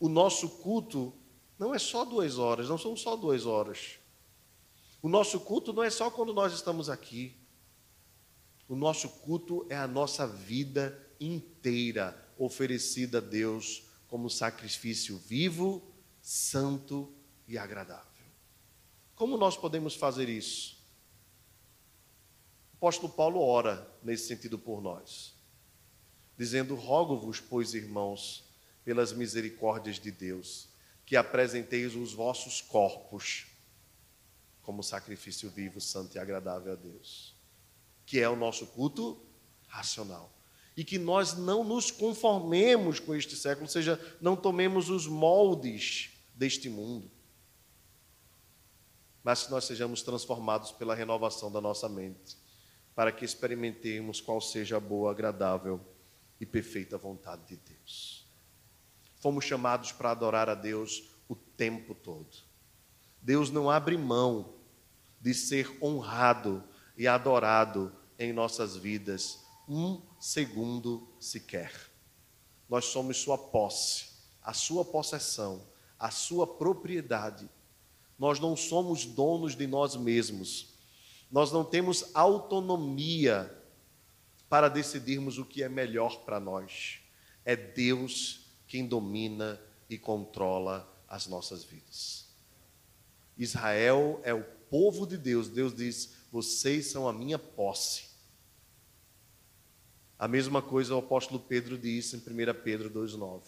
O 0.01 0.09
nosso 0.09 0.49
culto 0.59 1.12
não 1.59 1.74
é 1.74 1.78
só 1.78 2.04
duas 2.04 2.38
horas, 2.38 2.68
não 2.68 2.78
são 2.78 2.96
só 2.96 3.16
duas 3.16 3.44
horas. 3.44 3.98
O 5.02 5.09
nosso 5.09 5.40
culto 5.40 5.72
não 5.72 5.82
é 5.82 5.90
só 5.90 6.11
quando 6.11 6.32
nós 6.32 6.52
estamos 6.52 6.88
aqui. 6.88 7.36
O 8.68 8.76
nosso 8.76 9.09
culto 9.09 9.66
é 9.68 9.76
a 9.76 9.88
nossa 9.88 10.26
vida 10.26 11.06
inteira 11.20 12.16
oferecida 12.36 13.18
a 13.18 13.20
Deus 13.20 13.84
como 14.06 14.30
sacrifício 14.30 15.18
vivo, 15.18 15.82
santo 16.20 17.12
e 17.46 17.59
agradável. 17.59 18.04
Como 19.14 19.36
nós 19.36 19.56
podemos 19.56 19.94
fazer 19.94 20.28
isso? 20.28 20.76
O 22.74 22.76
apóstolo 22.76 23.12
Paulo 23.12 23.40
ora 23.40 23.90
nesse 24.02 24.28
sentido 24.28 24.59
por 24.59 24.80
nós, 24.80 25.34
dizendo: 26.36 26.76
Rogo-vos, 26.76 27.40
pois, 27.40 27.74
irmãos, 27.74 28.44
pelas 28.84 29.12
misericórdias 29.12 29.98
de 29.98 30.12
Deus, 30.12 30.67
que 31.09 31.16
apresenteis 31.16 31.94
os 31.94 32.12
vossos 32.12 32.61
corpos 32.61 33.46
como 34.61 34.82
sacrifício 34.82 35.48
vivo, 35.48 35.80
santo 35.80 36.14
e 36.14 36.18
agradável 36.18 36.74
a 36.74 36.76
Deus, 36.76 37.34
que 38.04 38.20
é 38.20 38.28
o 38.28 38.36
nosso 38.36 38.66
culto 38.66 39.18
racional. 39.68 40.30
E 40.76 40.84
que 40.84 40.98
nós 40.98 41.32
não 41.32 41.64
nos 41.64 41.90
conformemos 41.90 43.00
com 43.00 43.14
este 43.14 43.36
século, 43.36 43.64
ou 43.64 43.70
seja, 43.70 43.98
não 44.20 44.36
tomemos 44.36 44.90
os 44.90 45.06
moldes 45.06 46.11
deste 46.34 46.68
mundo, 46.68 47.11
mas 49.24 49.44
que 49.44 49.50
nós 49.50 49.64
sejamos 49.64 50.02
transformados 50.02 50.72
pela 50.72 50.94
renovação 50.94 51.50
da 51.50 51.59
nossa 51.59 51.88
mente, 51.88 52.36
para 52.94 53.11
que 53.11 53.24
experimentemos 53.24 54.20
qual 54.20 54.42
seja 54.42 54.76
a 54.76 54.80
boa, 54.80 55.11
agradável 55.11 55.80
e 56.38 56.44
perfeita 56.44 56.98
vontade 56.98 57.46
de 57.46 57.56
Deus. 57.56 58.28
Fomos 59.20 59.44
chamados 59.44 59.92
para 59.92 60.10
adorar 60.10 60.48
a 60.48 60.54
Deus 60.54 61.10
o 61.28 61.34
tempo 61.34 61.94
todo. 61.94 62.28
Deus 63.20 63.50
não 63.50 63.68
abre 63.68 63.96
mão 63.96 64.54
de 65.20 65.34
ser 65.34 65.76
honrado 65.82 66.62
e 66.96 67.06
adorado 67.06 67.92
em 68.18 68.32
nossas 68.32 68.76
vidas 68.76 69.40
um 69.68 70.00
segundo 70.18 71.08
sequer. 71.20 71.72
Nós 72.68 72.86
somos 72.86 73.18
sua 73.18 73.36
posse, 73.36 74.06
a 74.42 74.52
sua 74.52 74.84
possessão, 74.84 75.66
a 75.98 76.10
sua 76.10 76.46
propriedade. 76.46 77.48
Nós 78.18 78.38
não 78.38 78.56
somos 78.56 79.04
donos 79.04 79.54
de 79.54 79.66
nós 79.66 79.96
mesmos. 79.96 80.74
Nós 81.30 81.52
não 81.52 81.64
temos 81.64 82.14
autonomia 82.14 83.54
para 84.48 84.68
decidirmos 84.68 85.38
o 85.38 85.44
que 85.44 85.62
é 85.62 85.68
melhor 85.68 86.24
para 86.24 86.40
nós. 86.40 87.00
É 87.44 87.54
Deus 87.54 88.47
quem 88.68 88.86
domina 88.86 89.60
e 89.90 89.98
controla 89.98 90.88
as 91.08 91.26
nossas 91.26 91.64
vidas. 91.64 92.28
Israel 93.36 94.20
é 94.22 94.34
o 94.34 94.44
povo 94.44 95.06
de 95.06 95.16
Deus, 95.16 95.48
Deus 95.48 95.74
diz: 95.74 96.12
vocês 96.30 96.86
são 96.86 97.08
a 97.08 97.12
minha 97.12 97.38
posse. 97.38 98.08
A 100.18 100.28
mesma 100.28 100.60
coisa 100.60 100.94
o 100.94 100.98
apóstolo 100.98 101.40
Pedro 101.40 101.78
disse 101.78 102.16
em 102.16 102.18
1 102.18 102.62
Pedro 102.62 102.90
2,9. 102.90 103.42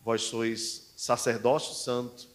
Vós 0.00 0.22
sois 0.22 0.92
sacerdócio 0.96 1.74
santo, 1.74 2.28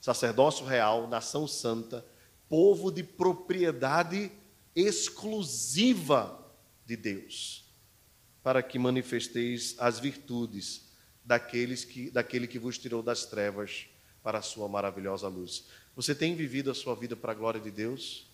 sacerdócio 0.00 0.66
real, 0.66 1.06
nação 1.06 1.46
santa, 1.46 2.04
povo 2.48 2.90
de 2.90 3.04
propriedade 3.04 4.30
exclusiva 4.74 6.44
de 6.84 6.96
Deus, 6.96 7.63
para 8.44 8.62
que 8.62 8.78
manifesteis 8.78 9.74
as 9.78 9.98
virtudes 9.98 10.82
daqueles 11.24 11.82
que, 11.82 12.10
daquele 12.10 12.46
que 12.46 12.58
vos 12.58 12.76
tirou 12.76 13.02
das 13.02 13.24
trevas 13.24 13.86
para 14.22 14.38
a 14.38 14.42
sua 14.42 14.68
maravilhosa 14.68 15.26
luz. 15.28 15.64
Você 15.96 16.14
tem 16.14 16.36
vivido 16.36 16.70
a 16.70 16.74
sua 16.74 16.94
vida 16.94 17.16
para 17.16 17.32
a 17.32 17.34
glória 17.34 17.58
de 17.58 17.70
Deus? 17.70 18.30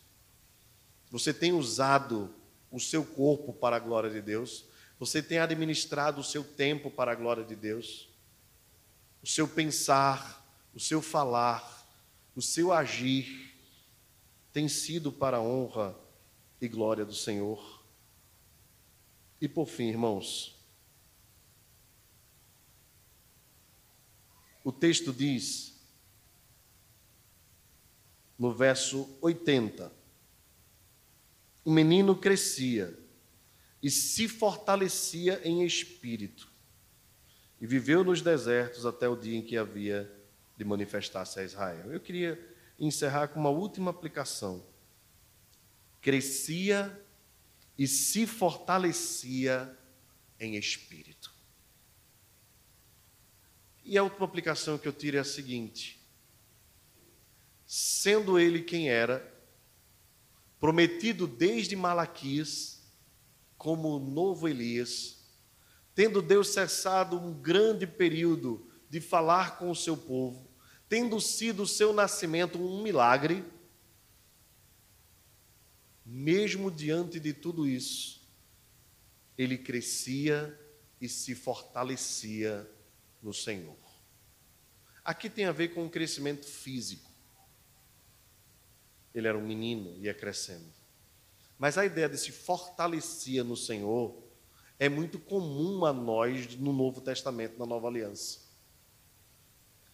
Você 1.12 1.32
tem 1.32 1.52
usado 1.52 2.34
o 2.72 2.80
seu 2.80 3.04
corpo 3.04 3.52
para 3.52 3.76
a 3.76 3.78
glória 3.78 4.10
de 4.10 4.20
Deus? 4.20 4.64
Você 4.98 5.22
tem 5.22 5.38
administrado 5.38 6.20
o 6.20 6.24
seu 6.24 6.42
tempo 6.42 6.90
para 6.90 7.12
a 7.12 7.14
glória 7.14 7.44
de 7.44 7.54
Deus? 7.54 8.08
O 9.22 9.28
seu 9.28 9.46
pensar, 9.46 10.44
o 10.74 10.80
seu 10.80 11.00
falar, 11.00 11.86
o 12.34 12.42
seu 12.42 12.72
agir 12.72 13.54
tem 14.52 14.68
sido 14.68 15.12
para 15.12 15.36
a 15.36 15.40
honra 15.40 15.96
e 16.60 16.66
glória 16.66 17.04
do 17.04 17.14
Senhor? 17.14 17.79
E 19.40 19.48
por 19.48 19.66
fim, 19.66 19.88
irmãos, 19.88 20.54
o 24.62 24.70
texto 24.70 25.12
diz 25.12 25.70
no 28.38 28.52
verso 28.54 29.18
80. 29.20 29.92
O 31.64 31.70
menino 31.70 32.16
crescia 32.16 32.98
e 33.82 33.90
se 33.90 34.28
fortalecia 34.28 35.40
em 35.42 35.64
espírito, 35.64 36.50
e 37.60 37.66
viveu 37.66 38.02
nos 38.04 38.20
desertos 38.20 38.84
até 38.84 39.08
o 39.08 39.16
dia 39.16 39.36
em 39.38 39.42
que 39.42 39.56
havia 39.56 40.10
de 40.56 40.64
manifestar-se 40.64 41.38
a 41.40 41.44
Israel. 41.44 41.92
Eu 41.92 42.00
queria 42.00 42.38
encerrar 42.78 43.28
com 43.28 43.40
uma 43.40 43.50
última 43.50 43.90
aplicação. 43.90 44.64
Crescia 46.00 46.98
e 47.80 47.88
se 47.88 48.26
fortalecia 48.26 49.74
em 50.38 50.54
espírito. 50.56 51.34
E 53.82 53.96
a 53.96 54.02
última 54.02 54.26
aplicação 54.26 54.76
que 54.76 54.86
eu 54.86 54.92
tiro 54.92 55.16
é 55.16 55.20
a 55.20 55.24
seguinte: 55.24 55.98
sendo 57.66 58.38
ele 58.38 58.60
quem 58.60 58.90
era, 58.90 59.34
prometido 60.60 61.26
desde 61.26 61.74
Malaquias, 61.74 62.82
como 63.56 63.96
o 63.96 63.98
novo 63.98 64.46
Elias, 64.46 65.16
tendo 65.94 66.20
Deus 66.20 66.48
cessado 66.48 67.16
um 67.16 67.32
grande 67.32 67.86
período 67.86 68.70
de 68.90 69.00
falar 69.00 69.56
com 69.56 69.70
o 69.70 69.74
seu 69.74 69.96
povo, 69.96 70.50
tendo 70.86 71.18
sido 71.18 71.62
o 71.62 71.66
seu 71.66 71.94
nascimento 71.94 72.58
um 72.58 72.82
milagre, 72.82 73.42
mesmo 76.12 76.72
diante 76.72 77.20
de 77.20 77.32
tudo 77.32 77.68
isso, 77.68 78.20
ele 79.38 79.56
crescia 79.56 80.58
e 81.00 81.08
se 81.08 81.36
fortalecia 81.36 82.68
no 83.22 83.32
Senhor. 83.32 83.78
Aqui 85.04 85.30
tem 85.30 85.44
a 85.44 85.52
ver 85.52 85.68
com 85.68 85.86
o 85.86 85.90
crescimento 85.90 86.44
físico. 86.46 87.08
Ele 89.14 89.28
era 89.28 89.38
um 89.38 89.46
menino 89.46 89.96
e 89.98 90.06
ia 90.06 90.14
crescendo. 90.14 90.66
Mas 91.56 91.78
a 91.78 91.86
ideia 91.86 92.08
de 92.08 92.18
se 92.18 92.32
fortalecia 92.32 93.44
no 93.44 93.56
Senhor 93.56 94.20
é 94.80 94.88
muito 94.88 95.16
comum 95.16 95.84
a 95.84 95.92
nós 95.92 96.56
no 96.56 96.72
Novo 96.72 97.00
Testamento, 97.00 97.56
na 97.56 97.66
Nova 97.66 97.86
Aliança. 97.86 98.40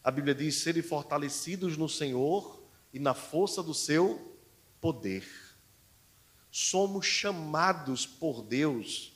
A 0.03 0.11
Bíblia 0.11 0.35
diz: 0.35 0.57
serem 0.57 0.83
fortalecidos 0.83 1.77
no 1.77 1.91
Senhor 1.91 2.63
e 2.91 2.99
na 2.99 3.13
força 3.13 3.63
do 3.63 3.75
seu 3.75 4.39
poder. 4.81 5.46
Somos 6.59 7.05
chamados 7.05 8.07
por 8.07 8.41
Deus 8.41 9.13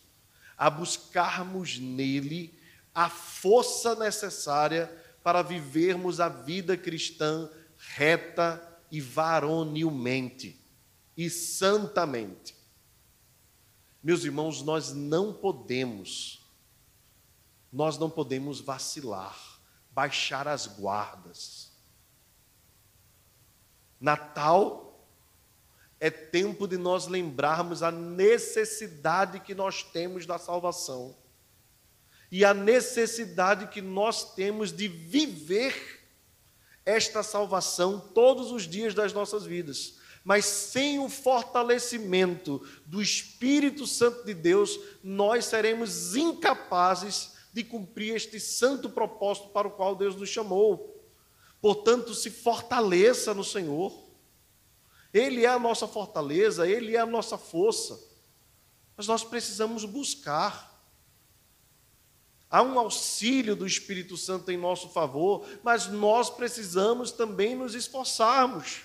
a 0.58 0.68
buscarmos 0.68 1.78
nele 1.78 2.54
a 2.94 3.08
força 3.08 3.94
necessária 3.94 4.94
para 5.22 5.40
vivermos 5.40 6.20
a 6.20 6.28
vida 6.28 6.76
cristã 6.76 7.50
reta 7.78 8.78
e 8.90 9.00
varonilmente 9.00 10.60
e 11.16 11.30
santamente. 11.30 12.54
Meus 14.02 14.22
irmãos, 14.22 14.60
nós 14.60 14.92
não 14.92 15.32
podemos, 15.32 16.46
nós 17.72 17.96
não 17.96 18.10
podemos 18.10 18.60
vacilar, 18.60 19.58
baixar 19.90 20.46
as 20.46 20.66
guardas. 20.66 21.72
Natal 23.98 24.89
é 26.00 26.10
tempo 26.10 26.66
de 26.66 26.78
nós 26.78 27.06
lembrarmos 27.06 27.82
a 27.82 27.92
necessidade 27.92 29.38
que 29.40 29.54
nós 29.54 29.82
temos 29.82 30.24
da 30.24 30.38
salvação 30.38 31.14
e 32.32 32.44
a 32.44 32.54
necessidade 32.54 33.66
que 33.66 33.82
nós 33.82 34.34
temos 34.34 34.72
de 34.72 34.88
viver 34.88 36.00
esta 36.86 37.22
salvação 37.22 38.00
todos 38.14 38.50
os 38.50 38.66
dias 38.66 38.94
das 38.94 39.12
nossas 39.12 39.44
vidas. 39.44 39.98
Mas 40.24 40.44
sem 40.44 40.98
o 40.98 41.08
fortalecimento 41.08 42.64
do 42.86 43.02
Espírito 43.02 43.86
Santo 43.86 44.24
de 44.24 44.34
Deus, 44.34 44.78
nós 45.02 45.46
seremos 45.46 46.14
incapazes 46.14 47.32
de 47.52 47.64
cumprir 47.64 48.14
este 48.14 48.38
santo 48.38 48.88
propósito 48.88 49.48
para 49.48 49.66
o 49.66 49.72
qual 49.72 49.96
Deus 49.96 50.14
nos 50.14 50.28
chamou. 50.28 51.04
Portanto, 51.60 52.14
se 52.14 52.30
fortaleça 52.30 53.34
no 53.34 53.42
Senhor. 53.42 54.09
Ele 55.12 55.44
é 55.44 55.48
a 55.48 55.58
nossa 55.58 55.88
fortaleza, 55.88 56.68
ele 56.68 56.96
é 56.96 57.00
a 57.00 57.06
nossa 57.06 57.36
força. 57.36 58.00
Mas 58.96 59.06
nós 59.06 59.24
precisamos 59.24 59.84
buscar 59.84 60.70
Há 62.50 62.62
um 62.62 62.80
auxílio 62.80 63.54
do 63.54 63.64
Espírito 63.64 64.16
Santo 64.16 64.50
em 64.50 64.56
nosso 64.56 64.88
favor, 64.88 65.46
mas 65.62 65.86
nós 65.86 66.28
precisamos 66.28 67.12
também 67.12 67.54
nos 67.54 67.76
esforçarmos. 67.76 68.80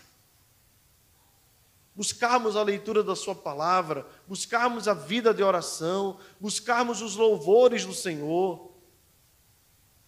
Buscarmos 1.95 2.55
a 2.55 2.61
leitura 2.61 3.01
da 3.01 3.15
Sua 3.15 3.33
palavra, 3.33 4.05
buscarmos 4.27 4.87
a 4.87 4.93
vida 4.93 5.33
de 5.33 5.41
oração, 5.41 6.19
buscarmos 6.39 7.01
os 7.01 7.15
louvores 7.15 7.83
do 7.85 7.93
Senhor, 7.93 8.71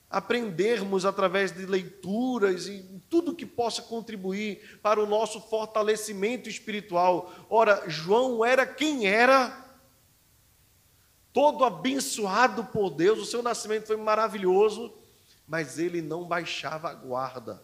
aprendermos 0.10 1.06
através 1.06 1.52
de 1.52 1.66
leituras 1.66 2.68
e 2.68 3.02
tudo 3.10 3.36
que 3.36 3.46
possa 3.46 3.82
contribuir 3.82 4.80
para 4.82 5.02
o 5.02 5.06
nosso 5.06 5.42
fortalecimento 5.42 6.48
espiritual. 6.48 7.34
Ora, 7.50 7.84
João 7.88 8.44
era 8.44 8.66
quem 8.66 9.08
era 9.08 9.66
todo 11.34 11.64
abençoado 11.64 12.64
por 12.66 12.90
Deus, 12.90 13.20
o 13.20 13.26
seu 13.26 13.44
nascimento 13.44 13.86
foi 13.86 13.98
maravilhoso, 13.98 14.94
mas 15.48 15.78
ele 15.78 16.02
não 16.02 16.26
baixava 16.26 16.90
a 16.90 16.94
guarda. 16.94 17.62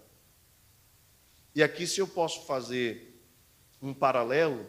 E 1.55 1.63
aqui, 1.63 1.87
se 1.87 1.99
eu 1.99 2.07
posso 2.07 2.45
fazer 2.45 3.19
um 3.81 3.93
paralelo, 3.93 4.65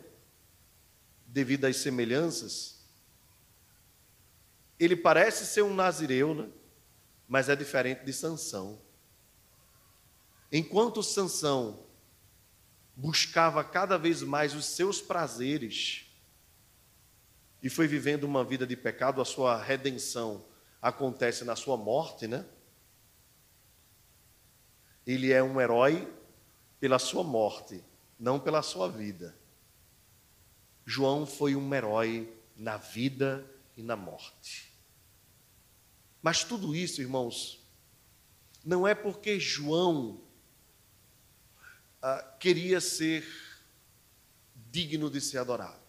devido 1.27 1.65
às 1.65 1.77
semelhanças, 1.77 2.85
ele 4.79 4.97
parece 4.97 5.47
ser 5.47 5.63
um 5.63 5.75
nazireu, 5.75 6.35
né? 6.35 6.49
Mas 7.35 7.49
é 7.49 7.57
diferente 7.57 8.05
de 8.05 8.13
Sansão. 8.13 8.81
Enquanto 10.53 11.03
Sansão 11.03 11.85
buscava 12.95 13.65
cada 13.65 13.99
vez 13.99 14.23
mais 14.23 14.55
os 14.55 14.67
seus 14.67 15.03
prazeres, 15.03 16.07
e 17.61 17.69
foi 17.69 17.89
vivendo 17.89 18.23
uma 18.23 18.45
vida 18.45 18.65
de 18.65 18.77
pecado, 18.77 19.21
a 19.21 19.25
sua 19.25 19.61
redenção 19.61 20.45
acontece 20.81 21.45
na 21.45 21.57
sua 21.57 21.77
morte, 21.77 22.29
né? 22.29 22.47
Ele 25.05 25.33
é 25.33 25.43
um 25.43 25.61
herói 25.61 26.09
pela 26.79 27.01
sua 27.01 27.25
morte, 27.25 27.85
não 28.17 28.39
pela 28.39 28.63
sua 28.63 28.89
vida. 28.89 29.37
João 30.87 31.27
foi 31.27 31.57
um 31.57 31.75
herói 31.75 32.33
na 32.55 32.77
vida 32.77 33.45
e 33.77 33.83
na 33.83 33.97
morte. 33.97 34.74
Mas 36.25 36.43
tudo 36.43 36.75
isso, 36.75 37.01
irmãos, 37.01 37.65
não 38.65 38.89
é 38.89 38.97
porque 38.97 39.39
João 39.39 40.21
ah, 42.03 42.37
queria 42.41 42.81
ser 42.81 43.25
digno 44.73 45.09
de 45.09 45.21
ser 45.21 45.39
adorado 45.39 45.85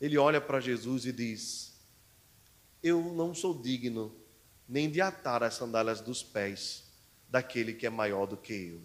ele 0.00 0.16
olha 0.16 0.40
para 0.40 0.60
Jesus 0.60 1.06
e 1.06 1.12
diz: 1.12 1.80
Eu 2.82 3.12
não 3.12 3.34
sou 3.34 3.60
digno 3.60 4.14
nem 4.68 4.90
de 4.90 5.00
atar 5.00 5.42
as 5.42 5.54
sandálias 5.54 6.00
dos 6.00 6.22
pés 6.22 6.84
daquele 7.28 7.74
que 7.74 7.86
é 7.86 7.90
maior 7.90 8.26
do 8.26 8.36
que 8.36 8.52
eu. 8.52 8.82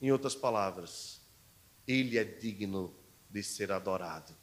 Em 0.00 0.10
outras 0.10 0.34
palavras, 0.34 1.20
ele 1.86 2.18
é 2.18 2.24
digno 2.24 2.94
de 3.28 3.42
ser 3.42 3.70
adorado 3.70 4.34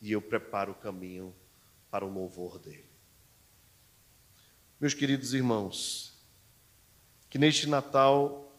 e 0.00 0.12
eu 0.12 0.20
preparo 0.20 0.72
o 0.72 0.76
caminho 0.76 1.34
para 1.90 2.04
o 2.04 2.12
louvor 2.12 2.58
dele. 2.58 2.84
Meus 4.80 4.94
queridos 4.94 5.32
irmãos, 5.32 6.12
que 7.30 7.38
neste 7.38 7.66
Natal 7.68 8.52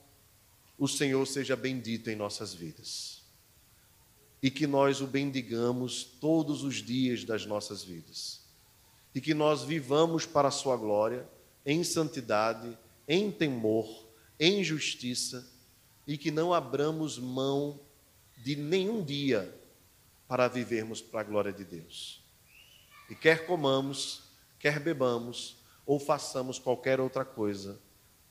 o 0.77 0.87
Senhor 0.87 1.25
seja 1.27 1.55
bendito 1.55 2.09
em 2.09 2.15
nossas 2.15 2.53
vidas 2.53 3.17
e 4.41 4.51
que 4.51 4.67
nós 4.67 5.01
o 5.01 5.07
bendigamos 5.07 6.03
todos 6.03 6.63
os 6.63 6.75
dias 6.75 7.23
das 7.23 7.45
nossas 7.45 7.83
vidas. 7.83 8.41
E 9.13 9.21
que 9.21 9.33
nós 9.33 9.63
vivamos 9.63 10.25
para 10.25 10.49
a 10.49 10.51
Sua 10.51 10.77
glória, 10.77 11.27
em 11.65 11.83
santidade, 11.83 12.77
em 13.07 13.31
temor, 13.31 14.07
em 14.39 14.63
justiça, 14.63 15.45
e 16.05 16.17
que 16.17 16.29
não 16.31 16.53
abramos 16.53 17.17
mão 17.17 17.79
de 18.37 18.55
nenhum 18.55 19.03
dia 19.03 19.53
para 20.27 20.47
vivermos 20.47 21.01
para 21.01 21.21
a 21.21 21.23
glória 21.23 21.51
de 21.51 21.65
Deus. 21.65 22.23
E 23.09 23.15
quer 23.15 23.45
comamos, 23.45 24.23
quer 24.59 24.79
bebamos, 24.79 25.57
ou 25.85 25.99
façamos 25.99 26.59
qualquer 26.59 26.99
outra 26.99 27.23
coisa, 27.23 27.79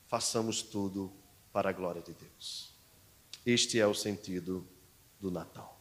façamos 0.07 0.63
tudo 0.63 1.13
para 1.53 1.71
a 1.71 1.73
glória 1.73 2.03
de 2.03 2.13
Deus. 2.13 2.75
Este 3.45 3.81
é 3.81 3.87
o 3.87 3.95
sentido 3.95 4.67
do 5.21 5.31
Natal. 5.31 5.76